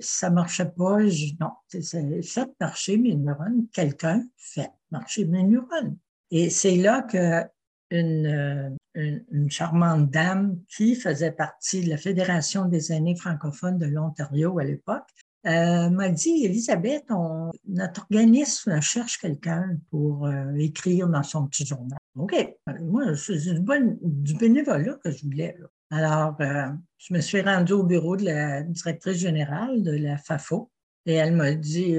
[0.00, 0.98] ça ne marchait pas.
[1.40, 3.66] non, c'est fait marcher mes neurones.
[3.72, 5.96] Quelqu'un fait marcher mes neurones.
[6.30, 7.44] Et c'est là que
[7.90, 14.58] une, une, charmante dame qui faisait partie de la Fédération des aînés francophones de l'Ontario
[14.58, 15.06] à l'époque
[15.46, 21.64] euh, m'a dit, Elisabeth, on, notre organisme cherche quelqu'un pour euh, écrire dans son petit
[21.64, 21.98] journal.
[22.16, 22.34] OK,
[22.80, 23.62] moi, c'est du,
[24.02, 25.56] du bénévolat que je voulais.
[25.90, 26.68] Alors, euh,
[26.98, 30.70] je me suis rendue au bureau de la directrice générale de la FAFO
[31.06, 31.96] et elle m'a dit,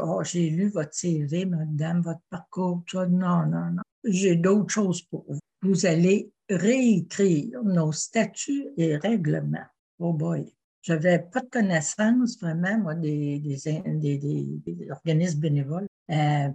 [0.00, 2.84] oh, j'ai lu votre CV, madame, votre parcours.
[2.86, 3.82] Toi, non, non, non.
[4.04, 5.40] J'ai d'autres choses pour vous.
[5.62, 9.66] Vous allez réécrire nos statuts et règlements.
[9.98, 10.54] Oh boy.
[10.82, 15.86] Je n'avais pas de connaissance vraiment, moi, des, des, organismes bénévoles.
[16.10, 16.48] Euh,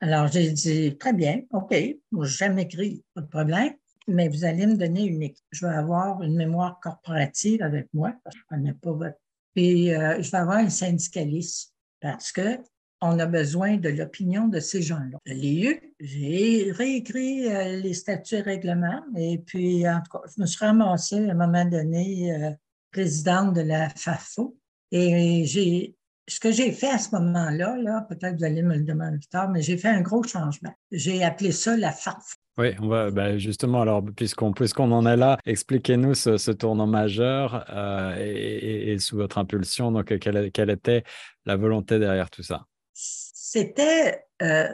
[0.00, 1.74] alors, j'ai dit, très bien, OK,
[2.12, 3.74] moi, j'ai jamais écrit, pas de problème,
[4.10, 5.44] mais vous allez me donner une équipe.
[5.50, 9.18] Je vais avoir une mémoire corporative avec moi, parce que je ne connais pas votre.
[9.54, 12.58] Puis, euh, je vais avoir un syndicaliste, parce que
[13.02, 15.16] on a besoin de l'opinion de ces gens-là.
[15.24, 20.24] Je l'ai eu, j'ai réécrit euh, les statuts et règlements, et puis, en tout cas,
[20.36, 22.56] je me suis ramassée à un moment donné
[22.90, 24.56] présidente de la FAFO.
[24.92, 25.96] Et j'ai,
[26.30, 29.28] ce que j'ai fait à ce moment-là, là, peut-être vous allez me le demander plus
[29.28, 30.72] tard, mais j'ai fait un gros changement.
[30.92, 32.36] J'ai appelé ça la farce.
[32.56, 37.64] Oui, on va, ben, justement, alors, puisqu'on puisqu'on en est là, expliquez-nous ce, tournant majeur
[37.70, 41.04] euh, et, sous votre impulsion, donc, quelle, quelle, était
[41.46, 42.66] la volonté derrière tout ça?
[42.92, 44.68] C'était, euh,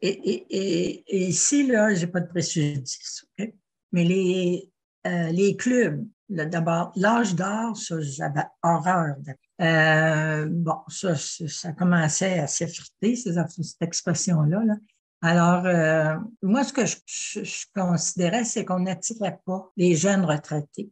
[0.00, 3.26] et, ici, là, je n'ai pas de préjudice,
[3.92, 4.72] mais les,
[5.06, 9.16] euh, les clubs, d'abord, l'âge d'or, ça, j'avais horreur.
[10.48, 14.62] bon, ça, ça commençait à s'effriter, cette expression-là.
[14.64, 14.74] Là.
[15.20, 20.90] Alors, euh, moi, ce que je, considérais, c'est qu'on n'attirait pas les jeunes retraités.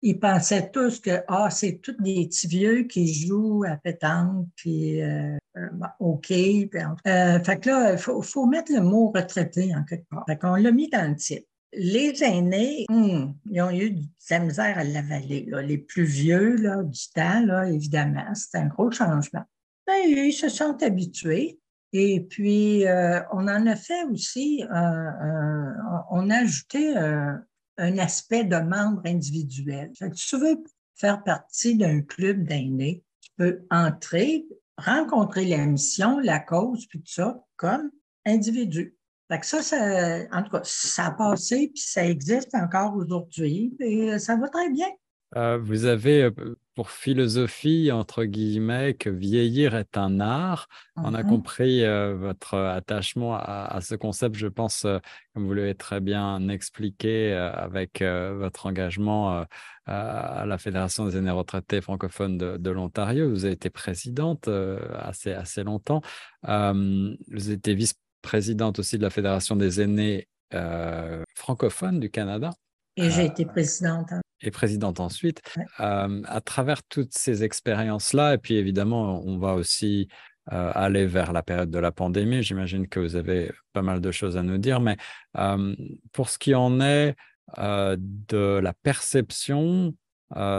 [0.00, 5.02] Ils pensaient tous que, ah, c'est tous des petits vieux qui jouent à pétanque, puis
[5.02, 5.68] euh, euh
[6.00, 6.26] OK.
[6.28, 6.70] Puis,
[7.06, 10.24] euh, fait que là, il faut, mettre le mot retraité en quelque part.
[10.26, 11.46] Fait qu'on l'a mis dans le titre.
[11.78, 15.46] Les aînés, hmm, ils ont eu de la misère à l'avaler.
[15.62, 19.44] Les plus vieux du temps, évidemment, c'est un gros changement.
[19.86, 21.60] Ben, ils se sont habitués.
[21.92, 29.02] Et puis, euh, on en a fait aussi, on a ajouté un, aspect de membre
[29.04, 29.92] individuel.
[30.14, 30.62] si tu veux
[30.94, 34.46] faire partie d'un club d'aînés, tu peux entrer,
[34.78, 37.90] rencontrer la mission, la cause, puis tout ça, comme
[38.24, 38.95] individu.
[39.28, 39.76] Fait que ça, ça,
[40.32, 44.70] en tout cas, ça a passé, puis ça existe encore aujourd'hui, et ça va très
[44.70, 44.86] bien.
[45.34, 46.30] Euh, vous avez euh,
[46.74, 50.68] pour philosophie, entre guillemets, que vieillir est un art.
[50.96, 54.86] On a mmh compris euh, votre attachement à, ce concept, je pense,
[55.34, 59.46] comme vous l'avez très bien expliqué, avec votre engagement
[59.86, 63.30] à la Fédération des aînés retraités francophones de, l'Ontario.
[63.30, 64.48] Vous avez été présidente
[64.98, 66.02] assez, assez longtemps.
[66.42, 67.74] vous été
[68.22, 70.28] vice-présidente aussi de la Fédération des aînés
[71.34, 72.52] francophones du Canada.
[72.96, 74.12] Et j'ai été présidente.
[74.12, 75.42] Hein et présidente ensuite.
[75.78, 80.08] à travers toutes ces expériences-là, et puis évidemment, on va aussi
[80.46, 82.42] aller vers la période de la pandémie.
[82.42, 84.96] J'imagine que vous avez pas mal de choses à nous dire, mais
[86.12, 87.16] pour ce qui en est
[87.56, 89.94] de la perception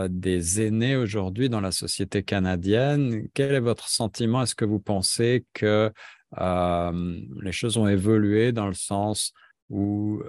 [0.10, 4.41] des aînés aujourd'hui dans la société canadienne, quel est votre sentiment?
[4.41, 5.91] Est-ce que vous pensez que
[6.36, 9.34] les choses ont évolué dans le sens
[9.70, 10.22] où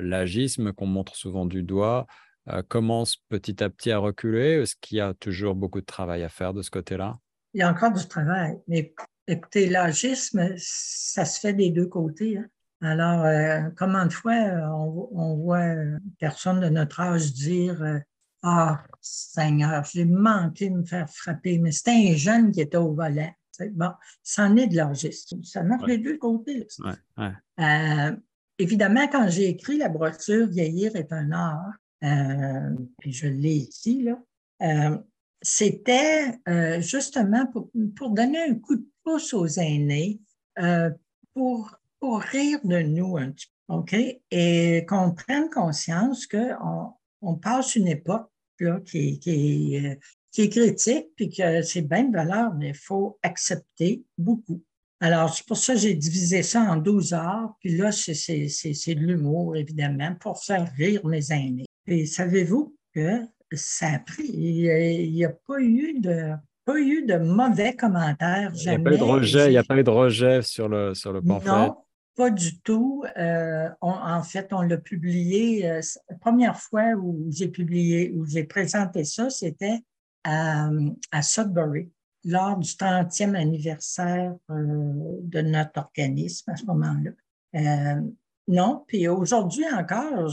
[0.00, 2.06] l'agisme qu'on montre souvent du doigt
[2.48, 6.24] euh, commence petit à petit à reculer Est-ce qu'il y a toujours beaucoup de travail
[6.24, 7.18] à faire de ce côté-là?
[7.54, 8.58] Il y a encore du travail.
[8.66, 8.94] Mais
[9.28, 12.38] écoutez, l'agisme, ça se fait des deux côtés.
[12.38, 12.46] Hein.
[12.80, 15.72] Alors, euh, comment de fois on, voit
[16.18, 18.00] personne de notre âge dire euh,
[18.42, 22.92] Ah, Seigneur, j'ai manqué de me faire frapper, mais c'était un jeune qui était au
[22.92, 23.32] volant.
[23.72, 23.90] Bon,
[24.22, 25.42] c'en est de l'agisme.
[25.42, 26.66] Ça marche des deux côtés.
[28.58, 34.02] évidemment, quand j'ai écrit la brochure Vieillir est un art, euh, puis je l'ai ici,
[34.02, 34.18] là,
[34.62, 34.98] euh,
[35.40, 40.20] c'était euh, justement pour, pour, donner un coup de pouce aux aînés,
[41.34, 43.96] pour, pour rire de nous un petit peu, OK?
[44.30, 49.78] Et qu'on prenne conscience qu'on on passe une époque là, qui, qui,
[50.32, 54.62] qui est critique, puis que c'est bien de valeur, mais il faut accepter beaucoup.
[55.00, 57.54] Alors, c'est pour ça que j'ai divisé ça en 12 heures.
[57.60, 61.66] Puis là, c'est de l'humour, évidemment, pour faire rire mes aînés.
[61.86, 63.20] Et savez-vous que
[63.52, 66.30] ça a pris, il n'y a, pas eu de
[66.64, 68.52] pas eu de mauvais commentaires.
[68.54, 70.68] Il n'y a pas eu de rejet, il n'y a pas eu de rejet sur
[70.68, 71.50] le, sur le pamphlet.
[71.50, 71.76] Non,
[72.14, 73.04] pas du tout.
[73.16, 75.68] Euh, en fait, on l'a publié.
[75.68, 79.80] Euh, la première fois où j'ai publié, où j'ai présenté ça, c'était
[80.24, 81.90] à, Sudbury,
[82.24, 87.10] lors du 30e anniversaire euh, de notre organisme à ce moment-là.
[88.48, 90.28] Non, puis aujourd'hui encore,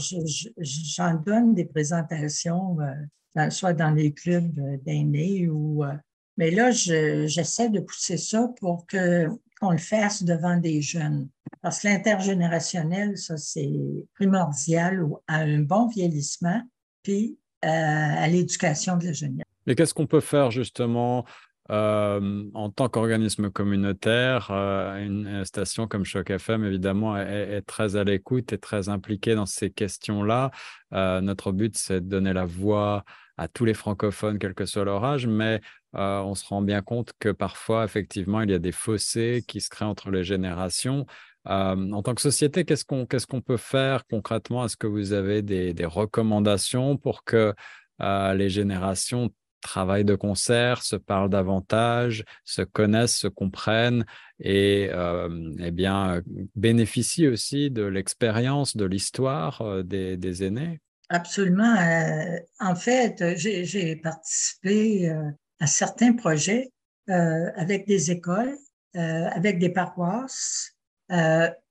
[0.58, 4.52] j'en donne des présentations, euh, soit dans les clubs
[4.84, 5.84] d'aînés ou.
[5.84, 5.94] Euh,
[6.36, 9.28] mais là, j'essaie de pousser ça pour que
[9.60, 11.28] qu'on le fasse devant des jeunes.
[11.60, 13.70] Parce que l'intergénérationnel, ça, c'est
[14.14, 16.62] primordial à un bon vieillissement,
[17.02, 19.44] puis euh, à l'éducation de la jeunesse.
[19.66, 21.24] Mais qu'est-ce qu'on peut faire justement
[21.70, 28.02] euh, en tant qu'organisme communautaire, euh, une station comme Choc FM, évidemment, est, très à
[28.02, 30.50] l'écoute et très impliquée dans ces questions-là.
[30.94, 33.04] Euh, notre but, c'est de donner la voix
[33.36, 35.60] à tous les francophones, quel que soit leur âge, mais
[35.92, 39.70] on se rend bien compte que parfois, effectivement, il y a des fossés qui se
[39.70, 41.06] créent entre les générations.
[41.46, 44.64] en tant que société, qu'est-ce qu'on qu'est-ce qu'on peut faire concrètement?
[44.64, 47.54] Est-ce que vous avez des recommandations pour que
[47.98, 54.04] les générations travaillent de concert, se parlent davantage, se connaissent, se comprennent
[54.40, 56.22] et euh, eh bien,
[56.56, 60.80] bénéficient aussi de l'expérience, de l'histoire euh, des, aînés.
[61.08, 61.76] Absolument.
[61.76, 65.12] Euh, en fait, j'ai participé
[65.58, 66.70] à certains projets
[67.08, 68.56] avec des écoles,
[68.94, 70.76] avec des paroisses,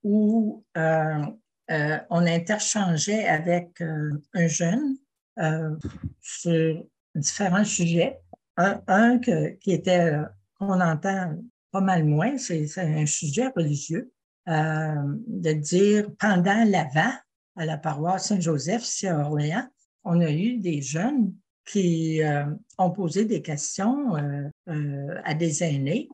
[0.03, 1.37] où on
[2.27, 4.97] interchangeait avec un jeune
[6.19, 6.83] sur
[7.15, 8.19] différents sujets.
[8.57, 10.11] Un, qui était,
[10.55, 11.33] qu'on entend
[11.71, 14.11] pas mal moins, c'est un sujet religieux,
[14.45, 17.13] de dire pendant l'Avent,
[17.55, 19.67] à la paroisse Saint-Joseph, ici à Orléans,
[20.03, 21.33] on a eu des jeunes
[21.65, 22.45] qui euh,
[22.77, 26.09] ont posé des questions euh, euh, à des aînés.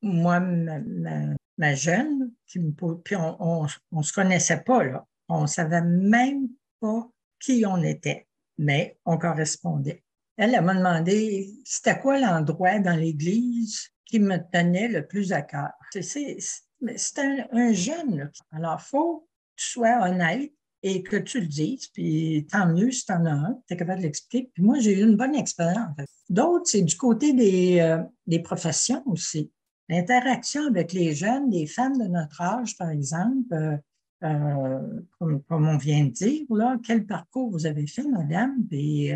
[0.00, 5.04] moi, ma, jeune, qui me puis on ne se connaissait pas, là.
[5.28, 6.48] On ne savait même
[6.80, 8.27] pas qui on était,
[8.58, 10.02] mais on correspondait.
[10.36, 15.42] Elle, elle m'a demandé c'était quoi l'endroit dans l'Église qui me tenait le plus à
[15.42, 15.72] cœur?
[15.92, 16.38] C'est
[17.18, 18.30] un, un, jeune.
[18.52, 22.90] Alors, il faut que tu sois honnête et que tu le dises, puis tant mieux
[22.90, 24.50] si tu en as un, tu es capable de l'expliquer.
[24.54, 25.96] Puis moi, j'ai eu une bonne expérience.
[26.28, 29.50] D'autres, c'est du côté des, euh, des professions aussi.
[29.88, 33.76] L'interaction avec les jeunes, les femmes de notre âge, par exemple, euh,
[34.22, 39.10] euh, comme, comme, on vient de dire, là, quel parcours vous avez fait, madame, puis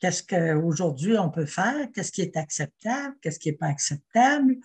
[0.00, 4.56] qu'est-ce qu'aujourd'hui on peut faire, qu'est-ce qui est acceptable, qu'est-ce qui n'est pas acceptable?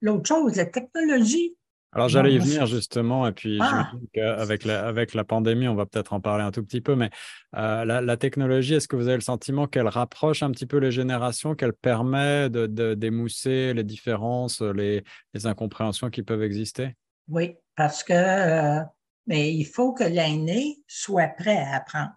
[0.00, 1.56] L'autre chose, la technologie,
[1.94, 3.92] alors j'allais y venir justement, et puis ah!
[4.16, 7.10] avec la, avec la pandémie, on va peut-être en parler un tout petit peu, mais
[7.56, 10.90] euh, la, technologie, est-ce que vous avez le sentiment qu'elle rapproche un petit peu les
[10.90, 15.04] générations, qu'elle permet de, d'émousser les différences, les,
[15.44, 16.96] incompréhensions qui peuvent exister?
[17.28, 18.82] Oui, parce que euh,
[19.26, 22.12] mais il faut que l'aîné soit prêt à apprendre.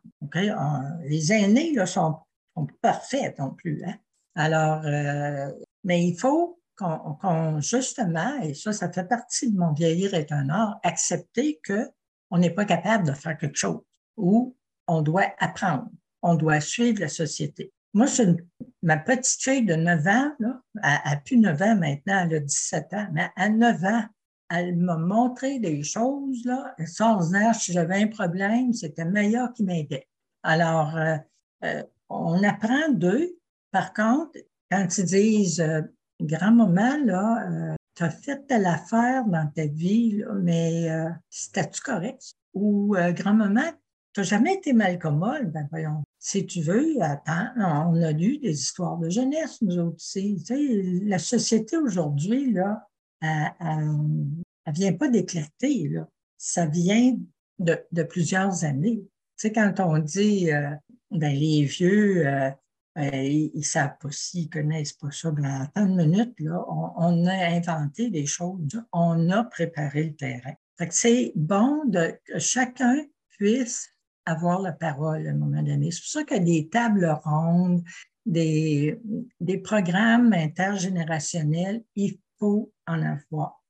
[1.05, 2.17] les aînés ne sont,
[2.55, 3.83] sont, pas parfaits non plus.
[3.85, 3.95] Hein?
[4.35, 5.51] Alors, euh,
[5.83, 10.49] mais il faut qu'on, justement, et ça, ça fait partie de mon vieillir est un
[10.49, 13.81] art, accepter qu'on n'est pas capable de faire quelque chose
[14.15, 14.55] ou
[14.87, 15.89] on doit apprendre,
[16.21, 17.73] on doit suivre la société.
[17.93, 18.27] Moi, c'est
[18.83, 22.39] ma petite fille de 9 ans, là, elle n'a plus 9 ans maintenant, elle a
[22.39, 24.03] 17 ans, mais à 9 ans,
[24.49, 30.07] elle m'a montré des choses, là, sans si j'avais un problème, c'était meilleur qui m'aidait.
[30.43, 31.17] Alors, euh,
[31.63, 33.37] euh, on apprend d'eux.
[33.71, 34.39] Par contre,
[34.71, 35.81] quand ils disent euh,
[36.21, 42.33] grand-maman, là, tu as fait telle affaire dans ta vie, mais euh, c'était-tu correct?
[42.53, 43.71] Ou grand-maman,
[44.13, 45.51] tu n'as jamais été mal commode?
[45.51, 50.01] Ben voyons, si tu veux, attends, on a lu des histoires de jeunesse, nous autres.
[50.11, 52.87] Tu la société aujourd'hui, là,
[53.21, 55.91] elle ne vient pas d'éclater.
[56.37, 57.17] Ça vient
[57.59, 59.01] de, plusieurs années.
[59.37, 60.49] Tu sais, quand on dit,
[61.11, 62.23] ben, les vieux,
[62.95, 65.31] ben, ils ne savent pas s'ils ne connaissent pas ça.
[65.43, 70.53] À tant de minutes, là, on, a inventé des choses, on a préparé le terrain.
[70.89, 73.89] c'est bon que chacun puisse
[74.25, 75.91] avoir la parole à un moment donné.
[75.91, 77.83] C'est pour ça qu'il y a des tables rondes,
[78.25, 78.99] des,
[79.39, 83.61] des programmes intergénérationnels, il en avoir.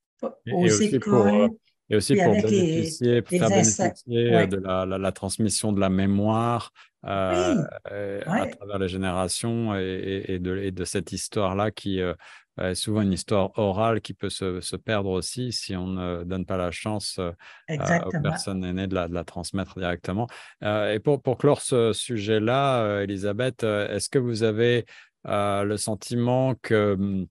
[0.51, 1.51] Aux écoles,
[1.89, 6.71] et aussi pour bénéficier, faire bénéficier de la, la, transmission de la mémoire
[7.06, 12.13] euh, euh, à travers les générations et, et, de, et de, cette histoire-là qui euh,
[12.60, 16.45] est souvent une histoire orale qui peut se, se, perdre aussi si on ne donne
[16.45, 20.27] pas la chance aux personnes aînées de la, de la transmettre directement.
[20.63, 24.86] et pour, pour clore ce sujet-là, Elisabeth, est-ce que vous avez
[25.23, 27.27] le sentiment que hum,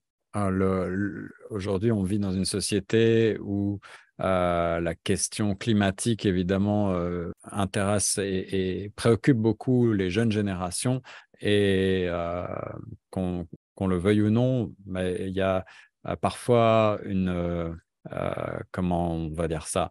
[1.51, 3.81] aujourd'hui on vit dans une société où
[4.23, 11.03] euh, la question climatique, évidemment, euh, intéresse et, préoccupe beaucoup les jeunes générations.
[11.41, 12.47] Et euh,
[13.11, 13.47] qu'on
[13.87, 15.67] le veuille ou non, mais il y a
[16.23, 17.77] parfois une,
[18.71, 19.91] comment on va dire ça,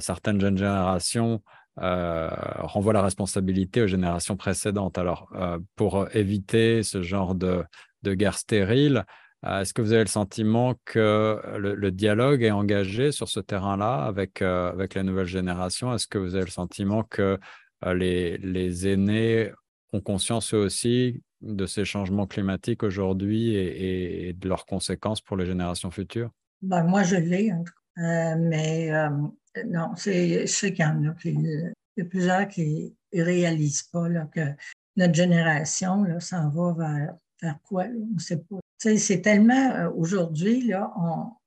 [0.00, 1.42] certaines jeunes générations
[1.76, 4.98] renvoient la responsabilité aux générations précédentes.
[4.98, 5.28] Alors,
[5.76, 7.64] pour éviter ce genre de,
[8.02, 9.02] guerre stérile, euh,
[9.46, 14.40] est-ce que vous avez le sentiment que le, dialogue est engagé sur ce terrain-là avec,
[14.40, 15.94] euh, avec la nouvelle génération?
[15.94, 17.38] Est-ce que vous avez le sentiment que
[17.84, 19.52] euh, les, les, aînés
[19.92, 25.44] ont conscience eux aussi de ces changements climatiques aujourd'hui et, de leurs conséquences pour les
[25.44, 26.30] générations futures?
[26.62, 27.52] Ben, Moi, je l'ai,
[27.96, 28.90] mais
[29.66, 31.14] non, c'est qu'il y en a.
[31.24, 34.54] il y a plusieurs qui ne réalisent pas que
[34.96, 37.84] notre génération s'en va vers, vers quoi?
[37.84, 38.58] On ne sait pas
[38.96, 40.92] c'est tellement, euh, aujourd'hui, là,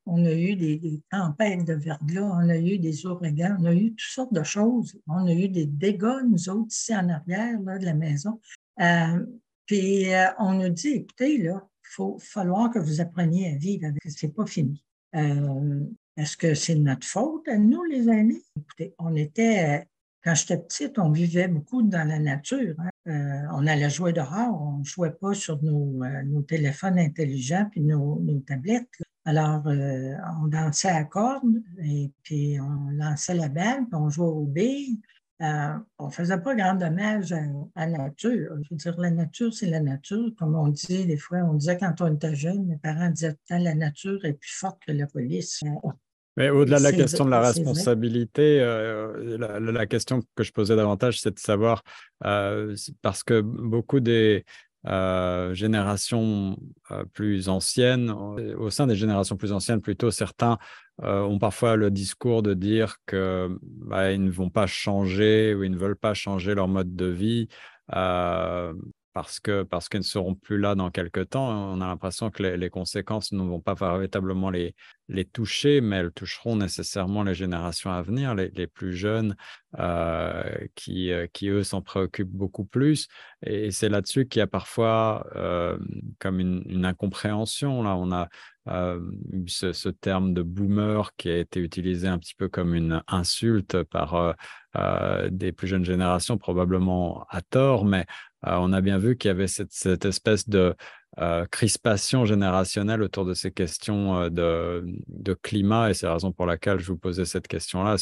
[0.06, 3.92] on, a eu des, tempêtes de verglas, on a eu des ouragans, on a eu
[3.92, 5.00] toutes sortes de choses.
[5.08, 8.40] On a eu des dégâts, nous autres, ici en arrière de la maison.
[8.80, 9.26] Euh,
[9.66, 13.88] puis euh, on nous dit, écoutez, là, il faut falloir que vous appreniez à vivre
[13.88, 14.84] avec c'est pas fini.
[15.14, 18.44] Est-ce que c'est notre faute à nous, les aînés?
[18.60, 19.88] Écoutez, on était
[20.24, 22.76] quand j'étais petite, on vivait beaucoup dans la nature.
[22.80, 22.90] Hein.
[23.08, 27.82] Euh, on allait jouer dehors, on ne jouait pas sur nos, nos, téléphones intelligents puis
[27.82, 28.90] nos, tablettes.
[29.26, 29.64] Alors,
[30.42, 35.00] on dansait à cordes et puis on lançait la balle, puis on jouait au billes.
[35.42, 38.58] Euh, on ne faisait pas grand dommage à, la nature.
[38.64, 40.32] Je veux dire, la nature, c'est la nature.
[40.38, 43.76] Comme on dit des fois, on disait quand on était jeune, mes parents disaient la
[43.76, 45.64] nature est plus forte que la police.
[46.38, 50.76] Euh, Mais au-delà de la question de la responsabilité, euh, la, question que je posais
[50.76, 51.84] davantage, c'est de savoir,
[52.20, 54.46] parce que beaucoup des,
[55.54, 56.58] générations
[57.12, 60.58] plus anciennes, au sein des générations plus anciennes, plutôt certains
[61.04, 65.78] ont parfois le discours de dire qu'ils bah, ne vont pas changer ou ils ne
[65.78, 67.50] veulent pas changer leur mode de vie
[69.18, 71.74] parce que parce qu'ils ne seront plus là dans quelques temps.
[71.74, 74.76] On a l'impression que les, conséquences ne vont pas véritablement les,
[75.10, 79.36] les toucher, mais elles toucheront nécessairement les générations à venir, les, plus jeunes,
[79.80, 80.44] euh,
[80.76, 83.08] qui, euh, qui eux s'en préoccupent beaucoup plus.
[83.44, 85.80] Et, c'est là-dessus qu'il y a parfois euh,
[86.20, 87.82] comme une, incompréhension.
[87.82, 88.30] Là, on a
[89.48, 94.36] ce, terme de boomer qui a été utilisé un petit peu comme une insulte par
[95.32, 98.06] des plus jeunes générations, probablement à tort, mais
[98.50, 100.76] on a bien vu qu'il y avait cette, espèce de
[101.20, 104.30] euh, crispation générationnelle autour de ces questions euh,
[105.08, 107.96] de, climat, et c'est la raison pour laquelle je vous posais cette question-là.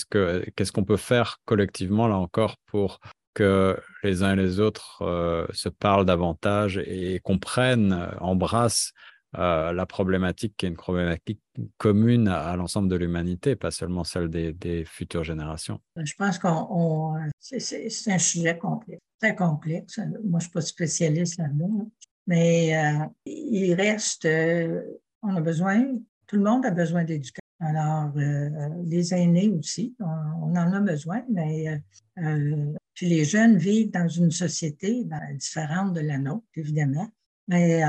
[0.56, 3.00] Qu'est-ce qu'on peut faire collectivement, là encore, pour
[3.34, 5.04] que les uns et les autres
[5.52, 8.94] se parlent davantage et comprennent, embrassent
[9.34, 11.42] la problématique qui est une problématique
[11.78, 15.82] commune à, l'ensemble de l'humanité, pas seulement celle des, futures générations?
[15.98, 16.48] Je pense que
[17.40, 19.98] c'est un sujet complexe très complexe.
[19.98, 21.90] Moi, je ne suis pas spécialiste là-dedans,
[22.28, 24.82] mais euh, il reste, euh,
[25.22, 25.86] on a besoin,
[26.28, 27.42] tout le monde a besoin d'éducation.
[27.60, 31.82] Alors, euh, les aînés aussi, on, en a besoin, mais
[32.94, 37.08] puis les jeunes vivent dans une société ben, différente de la nôtre, évidemment.
[37.48, 37.84] Mais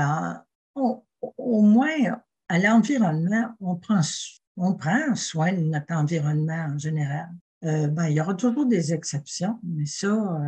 [0.75, 7.29] au moins, à l'environnement, on prend, soin de notre environnement en général.
[7.61, 10.39] Ben, il y aura toujours des exceptions, mais ça,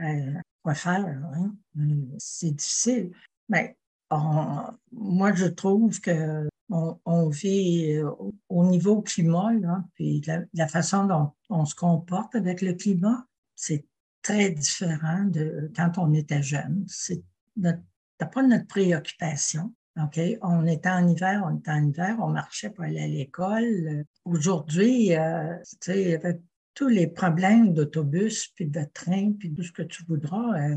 [0.00, 1.06] euh quoi faire?
[1.06, 1.54] Hein?
[1.78, 3.12] Euh, c'est difficile.
[3.48, 3.76] Mais
[4.10, 7.98] moi, je trouve que on, vit
[8.48, 9.52] au niveau climat,
[9.94, 10.22] puis
[10.52, 13.86] la, façon dont on se comporte avec le climat, c'est
[14.22, 16.84] très différent de quand on était jeune.
[16.86, 17.22] C'est
[17.56, 19.74] pas notre préoccupation.
[20.00, 20.20] OK?
[20.42, 24.04] On était en hiver, on était en hiver, on marchait pour aller à l'école.
[24.24, 26.40] Aujourd'hui, euh, tu sais, avec
[26.78, 30.76] tous les problèmes d'autobus, puis de train, puis tout ce que tu voudras, euh,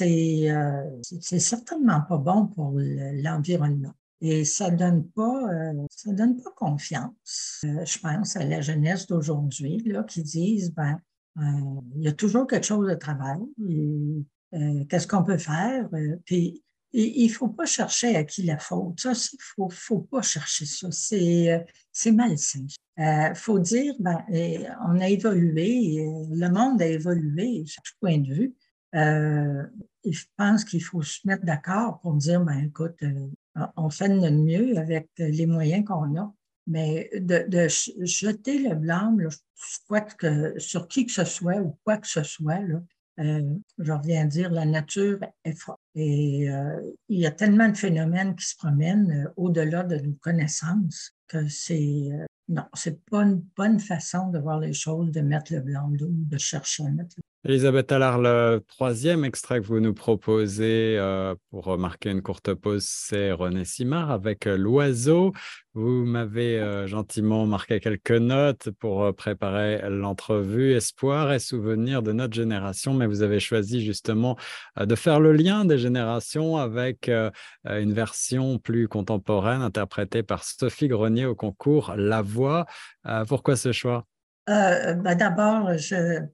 [0.00, 3.94] euh, c'est certainement pas bon pour l'environnement.
[4.20, 7.60] Et ça donne pas, euh, ça donne pas confiance.
[7.62, 10.98] je pense à la jeunesse d'aujourd'hui qui disent ben
[11.38, 13.38] il y a toujours quelque chose de travail.
[14.88, 15.88] Qu'est-ce qu'on peut faire
[16.92, 19.00] il faut pas chercher à qui la faute.
[19.00, 20.88] Ça, il faut, faut pas chercher ça.
[20.90, 22.66] C'est malsain.
[22.98, 24.24] Il euh, faut dire, ben,
[24.88, 28.54] on a évolué, le monde a évolué à tout point de vue.
[28.94, 29.64] Euh,
[30.04, 33.28] je pense qu'il faut se mettre d'accord pour dire, ben, écoute, euh,
[33.76, 36.32] on fait de notre mieux avec les moyens qu'on a.
[36.68, 37.68] Mais de,
[38.00, 39.28] jeter le blâme
[40.18, 42.60] que, sur qui que ce soit ou quoi que ce soit,
[43.18, 43.42] euh,
[43.78, 45.80] je reviens à dire, la nature est forte.
[45.94, 51.12] Et euh, il y a tellement de phénomènes qui se promènent au-delà de nos connaissances
[51.28, 52.10] que c'est
[52.48, 56.10] non, c'est pas une bonne façon de voir les choses, de mettre le blanc d'eau,
[56.10, 61.36] de chercher à mettre le Elisabeth Allard, le troisième extrait que vous nous proposez euh,
[61.52, 65.32] pour marquer une courte pause, c'est René Simard avec euh, L'Oiseau.
[65.72, 70.72] Vous m'avez euh, gentiment marqué quelques notes pour préparer l'entrevue.
[70.72, 74.36] Espoir et souvenir de notre génération, mais vous avez choisi justement
[74.80, 77.08] de faire le lien des générations avec
[77.64, 82.66] une version plus contemporaine interprétée par Sophie Grenier au concours La Voix.
[83.28, 84.04] pourquoi ce choix?
[84.48, 86.26] Ben, d'abord, je,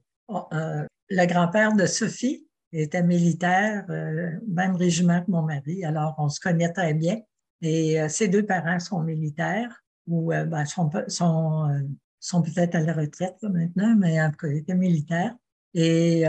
[1.09, 6.39] le grand-père de Sophie était militaire, euh, même régiment que mon mari, alors on se
[6.39, 7.21] connaît très bien.
[7.61, 13.37] Et euh, ses deux parents sont militaires ou euh, ben, sont, peut-être à la retraite
[13.43, 15.35] maintenant, mais en tout cas, étaient militaires.
[15.75, 16.23] Et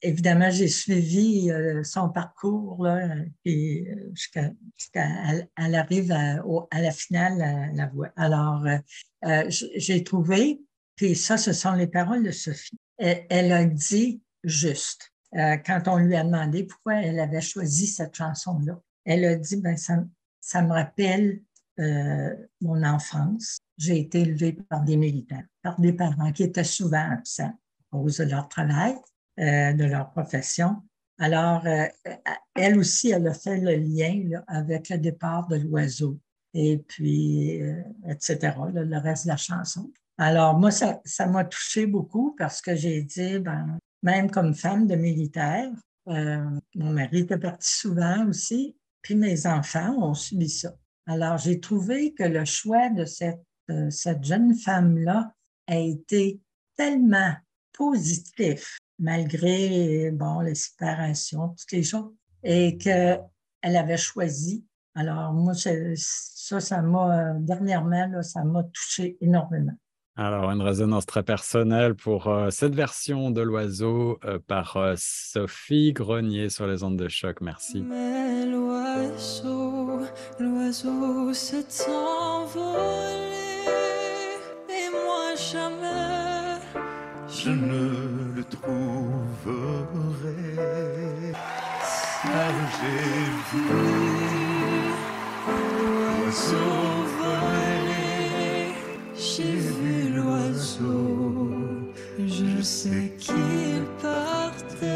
[0.00, 1.50] évidemment, j'ai suivi
[1.82, 2.88] son parcours
[3.44, 4.50] jusqu'à
[4.94, 7.90] elle arrive à, la finale à la.
[8.16, 8.64] Alors,
[9.58, 10.62] j'ai trouvé,
[10.96, 15.98] puis ça, ce sont les paroles de Sophie elle, a dit juste euh, quand on
[15.98, 18.80] lui a demandé pourquoi elle avait choisi cette chanson-là.
[19.04, 21.40] Elle a dit, ben, ça, me rappelle
[21.78, 23.58] euh, mon enfance.
[23.76, 27.52] J'ai été élevée par des militaires, par des parents qui étaient souvent absents.
[27.90, 28.96] cause de leur travail,
[29.36, 30.76] de leur profession.
[31.18, 31.66] Alors,
[32.54, 36.18] elle aussi, elle a fait le lien avec le départ de l'oiseau
[36.54, 37.60] et puis,
[38.08, 39.92] etc., le reste de la chanson.
[40.18, 44.86] Alors, moi, ça, ça m'a touché beaucoup parce que j'ai dit, ben, même comme femme
[44.86, 45.70] de militaire,
[46.08, 46.44] euh,
[46.74, 50.74] mon mari était parti souvent aussi, puis mes enfants ont subi ça.
[51.06, 55.32] Alors, j'ai trouvé que le choix de cette, euh, cette jeune femme-là
[55.66, 56.40] a été
[56.76, 57.34] tellement
[57.72, 62.12] positif, malgré bon, les séparations, toutes les choses,
[62.42, 63.20] et qu'elle
[63.62, 64.64] avait choisi.
[64.94, 69.76] Alors, moi, ça, ça m'a, dernièrement, ça m'a touché énormément.
[70.18, 75.92] Alors, une résonance très personnelle pour euh, cette version de l'oiseau euh, par euh, Sophie
[75.92, 77.42] Grenier sur les ondes de choc.
[77.42, 77.82] Merci.
[77.82, 80.00] Mais l'oiseau,
[80.40, 82.76] l'oiseau s'est envolé
[84.70, 86.62] et moi jamais
[87.28, 89.76] je ne le trouverai.
[92.80, 93.64] J'ai vu
[96.24, 96.85] l'oiseau
[102.66, 104.86] sais qu'il partait,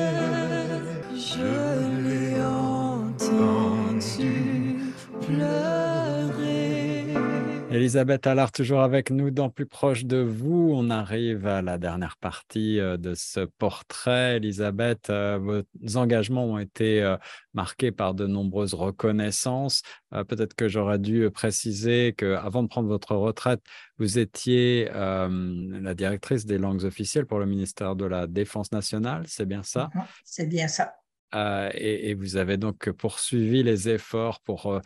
[7.81, 10.71] Elisabeth Allard, toujours avec nous dans Plus proche de vous.
[10.75, 14.37] On arrive à la dernière partie euh, de ce portrait.
[14.37, 15.39] Elisabeth, euh,
[15.81, 17.17] vos engagements ont été euh,
[17.55, 19.81] marqués par de nombreuses reconnaissances.
[20.11, 23.63] Peut-être que j'aurais dû préciser qu'avant de prendre votre retraite,
[23.97, 29.23] vous étiez la directrice des langues officielles pour le ministère de la Défense nationale.
[29.27, 29.89] C'est bien ça?
[29.95, 31.00] Mhm, C'est bien ça.
[31.33, 34.81] Et, et, vous avez donc poursuivi les efforts pour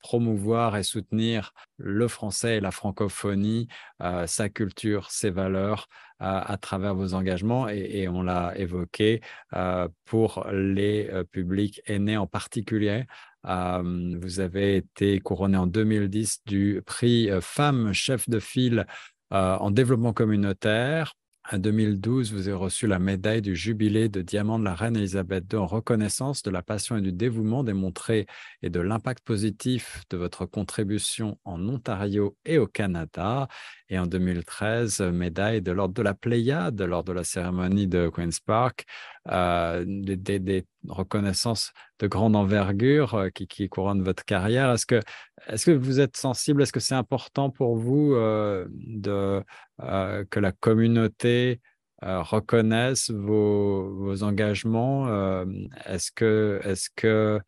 [0.00, 3.68] promouvoir et soutenir le français et la francophonie,
[4.02, 5.88] euh, sa culture, ses valeurs
[6.22, 7.68] euh, à travers vos engagements.
[7.68, 9.20] Et, on l'a évoqué
[9.54, 13.06] euh, pour les euh, publics aînés en particulier.
[13.46, 18.86] Euh, vous avez été couronné en 2010 du prix euh, Femme chef de file
[19.32, 21.14] en développement communautaire.
[21.48, 25.50] En 2012, vous avez reçu la médaille du jubilé de diamant de la reine Elisabeth
[25.52, 28.26] II en reconnaissance de la passion et du dévouement démontré
[28.62, 33.48] et de l'impact positif de votre contribution en Ontario et au Canada.
[33.92, 38.38] Et en 2013, médaille de l'ordre de la Pléiade lors de la cérémonie de Queen's
[38.38, 38.84] Park,
[39.28, 44.70] euh, des, reconnaissances de grande envergure euh, qui, couronnent votre carrière.
[44.70, 45.00] Est-ce que,
[45.48, 46.62] est que vous êtes sensible?
[46.62, 48.68] Est-ce que c'est important pour vous euh,
[49.08, 51.60] euh, que la communauté
[52.04, 55.08] euh, reconnaisse vos, engagements?
[55.08, 55.44] Euh,
[55.84, 57.40] Est-ce que, est -ce que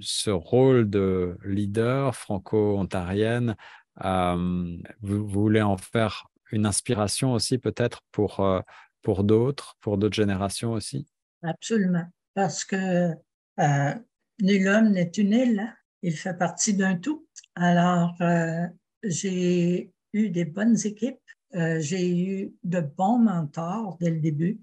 [0.00, 8.40] ce rôle de leader franco-ontarienne euh, vous, voulez en faire une inspiration aussi peut-être pour,
[8.40, 8.60] euh,
[9.02, 11.06] pour d'autres, pour d'autres générations aussi?
[11.42, 13.12] Absolument, parce que
[13.58, 13.94] euh,
[14.40, 15.74] nul homme n'est une île, hein?
[16.02, 17.26] il fait partie d'un tout.
[17.54, 18.66] Alors, euh,
[19.02, 21.20] j'ai eu des bonnes équipes,
[21.54, 24.60] euh, j'ai eu de bons mentors dès le début,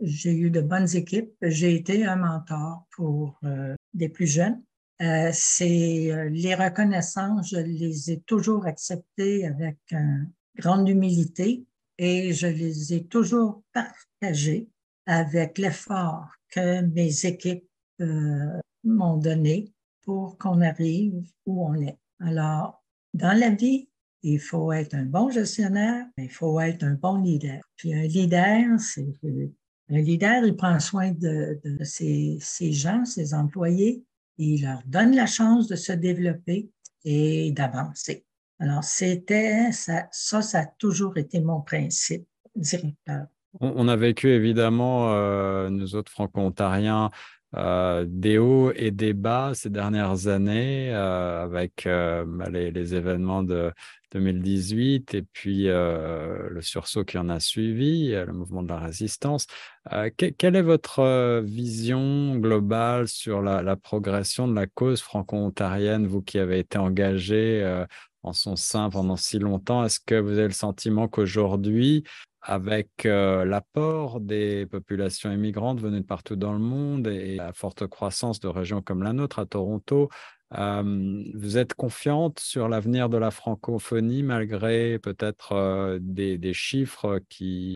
[0.00, 3.38] j'ai eu de bonnes équipes, j'ai été un mentor pour
[3.92, 4.62] des plus jeunes.
[5.02, 11.66] Euh, c'est euh, les reconnaissances, je les ai toujours acceptées avec une grande humilité
[11.98, 14.68] et je les ai toujours partagées
[15.06, 17.68] avec l'effort que mes équipes
[18.00, 19.72] euh, m'ont donné
[20.02, 21.98] pour qu'on arrive où on est.
[22.20, 23.88] Alors, dans la vie,
[24.22, 27.60] il faut être un bon gestionnaire, il faut être un bon leader.
[27.76, 29.12] Puis un leader, c'est
[29.90, 32.38] un leader, il prend soin de, ses
[32.72, 34.04] gens, ses employés,
[34.38, 36.70] il leur donne la chance de se développer
[37.04, 38.24] et d'avancer.
[38.58, 42.24] Alors, c'était ça, ça, a toujours été mon principe
[42.54, 43.26] directeur.
[43.60, 47.10] On, a vécu évidemment, euh, nous autres franco-ontariens,
[47.54, 52.94] euh, des hauts et des bas ces dernières années euh, avec euh, bah, les, les,
[52.94, 53.70] événements de
[54.12, 59.46] 2018 et puis le sursaut qui en a suivi, le mouvement de la résistance.
[59.90, 66.20] Que, quelle est votre vision globale sur la, la, progression de la cause franco-ontarienne, vous
[66.20, 67.84] qui avez été engagé
[68.22, 69.82] en son sein pendant si longtemps?
[69.82, 72.04] Est-ce que vous avez le sentiment qu'aujourd'hui,
[72.42, 77.86] avec euh, l'apport des populations immigrantes venues de partout dans le monde et la forte
[77.86, 80.08] croissance de régions comme la nôtre à Toronto,
[80.54, 87.20] euh, vous êtes confiante sur l'avenir de la francophonie malgré peut-être euh, des, des, chiffres
[87.28, 87.74] qui,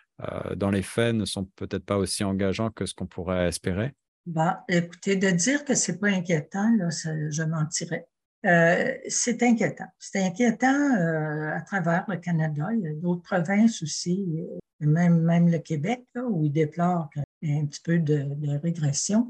[0.55, 3.93] dans les faits, ne sont peut-être pas aussi engageants que ce qu'on pourrait espérer?
[4.25, 8.07] Bah, écoutez, de dire que c'est pas inquiétant, là, je mentirais.
[8.45, 9.87] Euh, c'est inquiétant.
[9.99, 12.69] C'est inquiétant euh, à travers le Canada.
[12.73, 17.09] Il y a d'autres provinces aussi, euh, même, même le Québec, où ils déplorent
[17.43, 18.27] un petit peu de,
[18.61, 19.27] régression.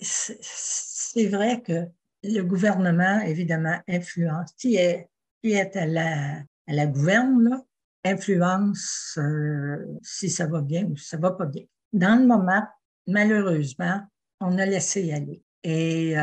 [0.00, 1.86] c'est vrai que
[2.22, 4.52] le gouvernement, évidemment, influence.
[4.56, 5.08] Qui est,
[5.42, 7.62] qui est à la, à la gouverne,
[8.04, 9.18] influence
[10.02, 11.64] si ça va bien ou si ça va pas bien.
[11.92, 12.66] Dans le moment,
[13.06, 14.00] malheureusement,
[14.40, 15.42] on a laissé aller.
[15.62, 16.14] Et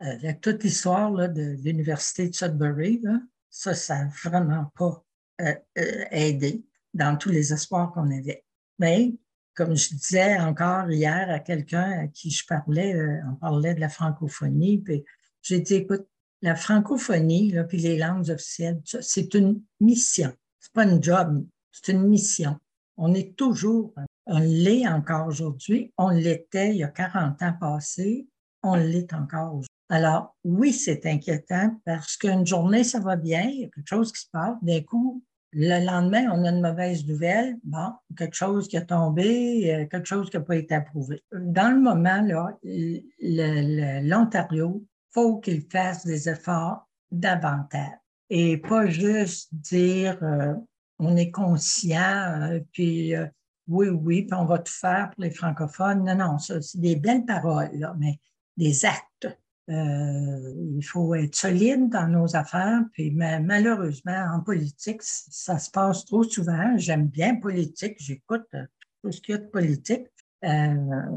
[0.00, 3.02] avec toute l'histoire de l'Université de Sudbury,
[3.50, 5.04] ça, ça n'a vraiment pas
[5.40, 8.44] euh, euh, aidé dans tous les espoirs qu'on avait.
[8.78, 9.14] Mais,
[9.54, 13.80] comme je disais encore hier à quelqu'un à qui je parlais, euh, on parlait de
[13.80, 15.04] la francophonie, puis
[15.42, 16.06] j'ai dit, écoute,
[16.42, 20.32] la francophonie, puis les langues officielles, c'est une mission.
[20.60, 22.58] C'est pas une job, c'est une mission.
[22.96, 23.94] On est toujours,
[24.26, 28.28] on l'est encore aujourd'hui, on l'était il y a 40 ans passés,
[28.62, 29.73] on l'est encore aujourd'hui.
[29.88, 34.12] Alors, oui, c'est inquiétant parce qu'une journée, ça va bien, il y a quelque chose
[34.12, 34.56] qui se passe.
[34.62, 35.22] D'un coup,
[35.52, 37.56] le lendemain, on a une mauvaise nouvelle.
[37.62, 41.22] Bon, quelque chose qui a tombé, euh, quelque chose qui n'a pas été approuvé.
[41.32, 42.58] Dans le moment, là,
[44.02, 47.92] l'Ontario, faut qu'il fasse des efforts davantage
[48.30, 50.54] et pas juste dire euh,
[50.98, 53.14] on est conscient, euh, puis
[53.68, 56.04] oui, oui, puis on va tout faire pour les francophones.
[56.04, 58.18] Non, non, ça, c'est des belles paroles, mais
[58.56, 59.28] des actes.
[59.70, 65.70] Euh, il faut être solide dans nos affaires, puis ma- malheureusement, en politique, ça se
[65.70, 66.76] passe trop souvent.
[66.76, 68.64] J'aime bien politique, j'écoute euh,
[69.02, 70.06] tout ce qu'il y a de politique.
[70.44, 70.74] Euh,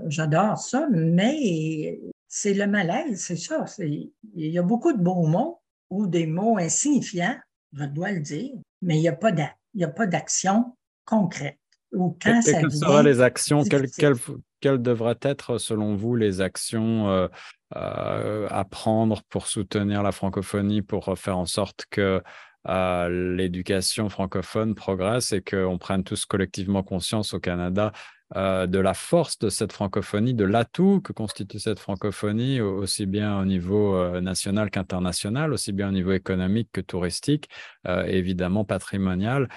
[0.08, 3.66] J'adore ça, mais c'est le malaise, c'est ça.
[3.80, 7.36] Il y a beaucoup de beaux mots ou des mots insignifiants,
[7.74, 10.74] je dois le dire, mais il n'y a pas d'action
[11.04, 11.58] concrète.
[11.92, 13.64] Ou quand ça quelles vient, seraient les actions?
[13.64, 14.14] Quelles, difficile.
[14.16, 17.28] quelles- quelles devraient être, selon vous, les actions euh,
[17.76, 22.22] euh, à prendre pour soutenir la francophonie, pour faire en sorte que
[22.68, 27.92] euh, l'éducation francophone progresse et qu'on prenne tous collectivement conscience au Canada
[28.36, 33.40] de la force de cette francophonie, de l'atout que constitue cette francophonie, au- aussi bien
[33.40, 37.48] au niveau national qu'international, aussi bien au niveau économique que touristique,
[37.88, 39.48] évidemment patrimonial.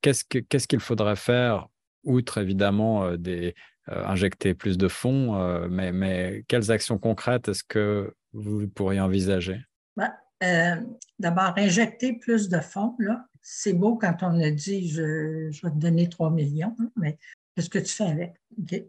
[0.00, 1.68] Qu'est-ce que- qu'est-ce qu'il faudrait faire,
[2.02, 3.54] outre évidemment des,
[3.88, 9.60] injecter plus de fonds, euh, mais, mais quelles actions concrètes est-ce que vous pourriez envisager?
[9.96, 10.12] Ben,
[10.42, 10.76] euh,
[11.18, 12.96] D'abord, injecter plus de fonds,
[13.42, 17.18] c'est beau quand on a dit je, je vais te donner 3 millions, hein, mais
[17.54, 18.34] qu'est-ce que tu fais avec?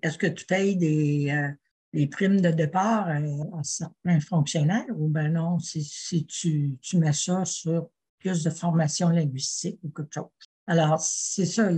[0.01, 1.49] Est-ce que tu payes des, euh,
[1.93, 6.97] des primes de départ euh, à certains fonctionnaires ou ben non, si, si tu, tu
[6.97, 7.89] mets ça sur
[8.19, 10.50] plus de formation linguistique ou quelque chose?
[10.67, 11.69] Alors, c'est ça,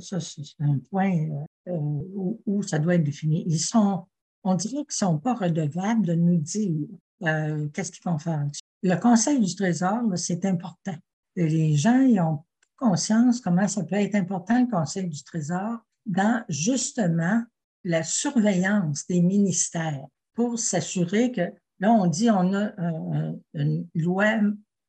[0.00, 3.44] c'est un point euh, euh, où, ça doit être défini.
[3.46, 4.06] Ils sont,
[4.42, 6.88] on dirait qu'ils ne sont pas redevables de nous dire
[7.22, 8.46] euh, qu'est-ce qu'ils vont faire.
[8.82, 10.96] Le Conseil du Trésor, c'est important.
[11.36, 12.44] Les gens ils ont
[12.76, 17.42] conscience comment ça peut être important, le Conseil du Trésor, dans justement
[17.84, 22.72] la surveillance des ministères pour s'assurer que, là, on dit on a
[23.54, 24.40] une loi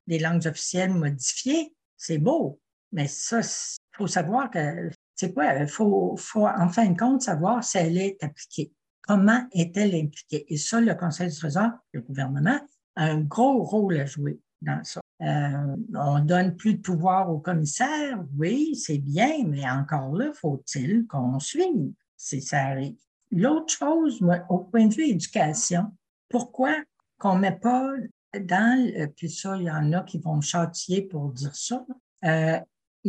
[0.08, 2.60] des langues officielles modifiée, c'est beau,
[2.92, 7.22] mais ça, il faut savoir que, c'est quoi, il faut, faut en fin de compte
[7.22, 8.72] savoir si elle est appliquée.
[9.02, 10.46] Comment est-elle impliquée?
[10.48, 12.60] Et ça, le Conseil du Trésor, le gouvernement,
[12.96, 15.02] a un gros rôle à jouer dans ça.
[15.22, 21.06] Euh, on donne plus de pouvoir aux commissaires, oui, c'est bien, mais encore là, faut-il
[21.08, 21.92] qu'on suive?
[22.16, 22.96] Si ça arrive.
[23.32, 25.92] L'autre chose, moi, au point de vue éducation,
[26.30, 26.76] pourquoi
[27.18, 27.92] qu'on met pas
[28.40, 31.86] dans, euh, puis ça, il y en a qui vont me châtier pour dire ça,
[32.26, 32.60] euh,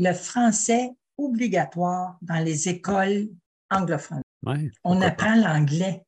[0.00, 3.28] le français obligatoire dans les écoles
[3.70, 4.22] anglophones.
[4.44, 6.04] Ouais, On apprend l'anglais.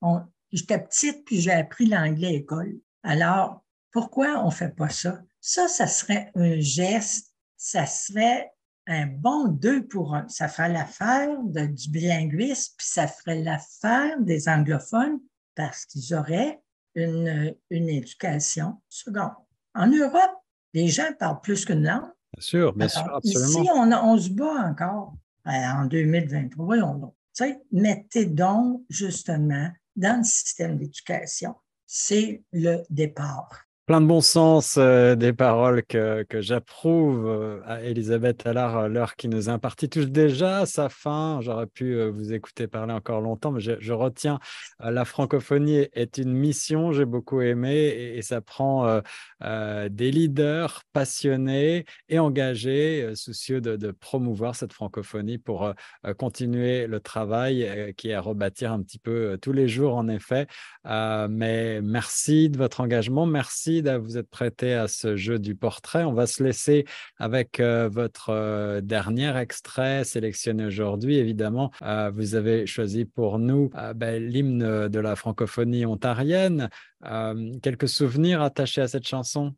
[0.51, 2.75] J'étais petite, puis j'ai appris l'anglais à l'école.
[3.03, 5.21] Alors, pourquoi on fait pas ça?
[5.41, 8.51] Ça, ça serait un geste, ça serait
[8.87, 10.27] un bon deux pour un.
[10.29, 15.21] Ça ferait l'affaire du bilinguisme, puis ça ferait l'affaire des anglophones
[15.55, 16.63] parce qu'ils auraient
[16.95, 19.33] une, une éducation seconde.
[19.75, 20.33] En Europe,
[20.73, 22.11] les gens parlent plus qu'une langue.
[22.35, 23.61] Bien sûr, bien sûr, Alors, absolument.
[23.63, 25.15] Ici, on, on se bat encore
[25.45, 26.65] Ben, en 2023.
[26.65, 27.15] Voyons donc.
[27.35, 31.55] Tu sais, mettez donc justement dans le système d'éducation,
[31.87, 33.67] c'est le départ.
[33.93, 38.79] Plein de bon sens, euh, des paroles que, j'approuve euh, à Elisabeth Allard.
[38.79, 41.41] euh, L'heure qui nous est impartie touche déjà à sa fin.
[41.43, 44.39] J'aurais pu vous écouter parler encore longtemps, mais je, retiens
[44.81, 47.75] la francophonie est une mission, j'ai beaucoup aimé,
[48.17, 49.03] et, ça prend
[49.43, 55.71] des leaders passionnés et engagés, soucieux de, de promouvoir cette francophonie pour
[56.17, 60.47] continuer le travail qui est à rebâtir un petit peu tous les jours, en effet.
[60.85, 66.05] Mais merci de votre engagement, merci vous être prêté à ce jeu du portrait.
[66.05, 66.85] On va se laisser
[67.19, 71.17] avec euh, votre euh, dernier extrait sélectionné aujourd'hui.
[71.17, 76.69] Évidemment, euh, vous avez choisi pour nous ben, l'hymne de la francophonie ontarienne.
[77.63, 79.55] quelques souvenirs attachés à cette chanson?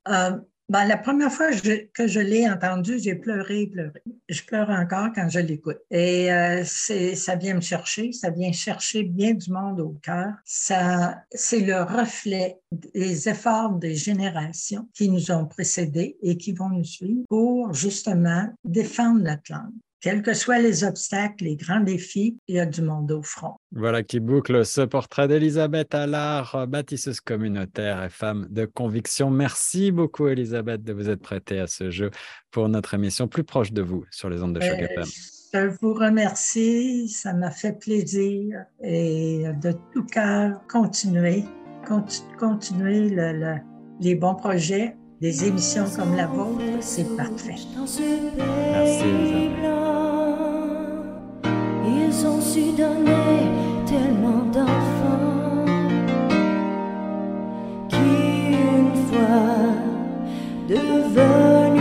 [0.71, 1.51] Ben, la première fois
[1.93, 4.03] que je l'ai entendu, j'ai pleuré, pleuré.
[4.29, 5.79] Je pleure encore quand je l'écoute.
[5.91, 10.33] Et euh, c'est, ça vient me chercher, ça vient chercher bien du monde au cœur.
[10.45, 16.71] Ça, c'est le reflet des efforts des générations qui nous ont précédés et qui vont
[16.71, 19.73] nous suivre pour justement défendre notre langue.
[20.05, 23.55] Quels que soient les obstacles, les grands défis, il y a du monde au front.
[23.73, 29.31] Voilà qui boucle ce portrait d'Elisabeth Allard, bâtisseuse communautaire et femme de conviction.
[29.31, 32.11] Merci beaucoup, Elisabeth, de vous être prêtée à ce jeu
[32.51, 35.07] pour notre émission plus proche de vous sur les ondes de Choc FM.
[35.55, 41.45] Je vous remercie, ça m'a fait plaisir et de tout cœur, continuer,
[42.39, 43.09] continuer
[44.01, 47.55] les bons projets, des émissions comme la vôtre, c'est parfait.
[47.79, 48.03] Merci,
[49.03, 49.84] Elisabeth
[52.23, 53.51] ont su donner
[53.87, 55.65] tellement d'enfants
[57.89, 59.75] qui, une fois
[60.69, 61.74] devenus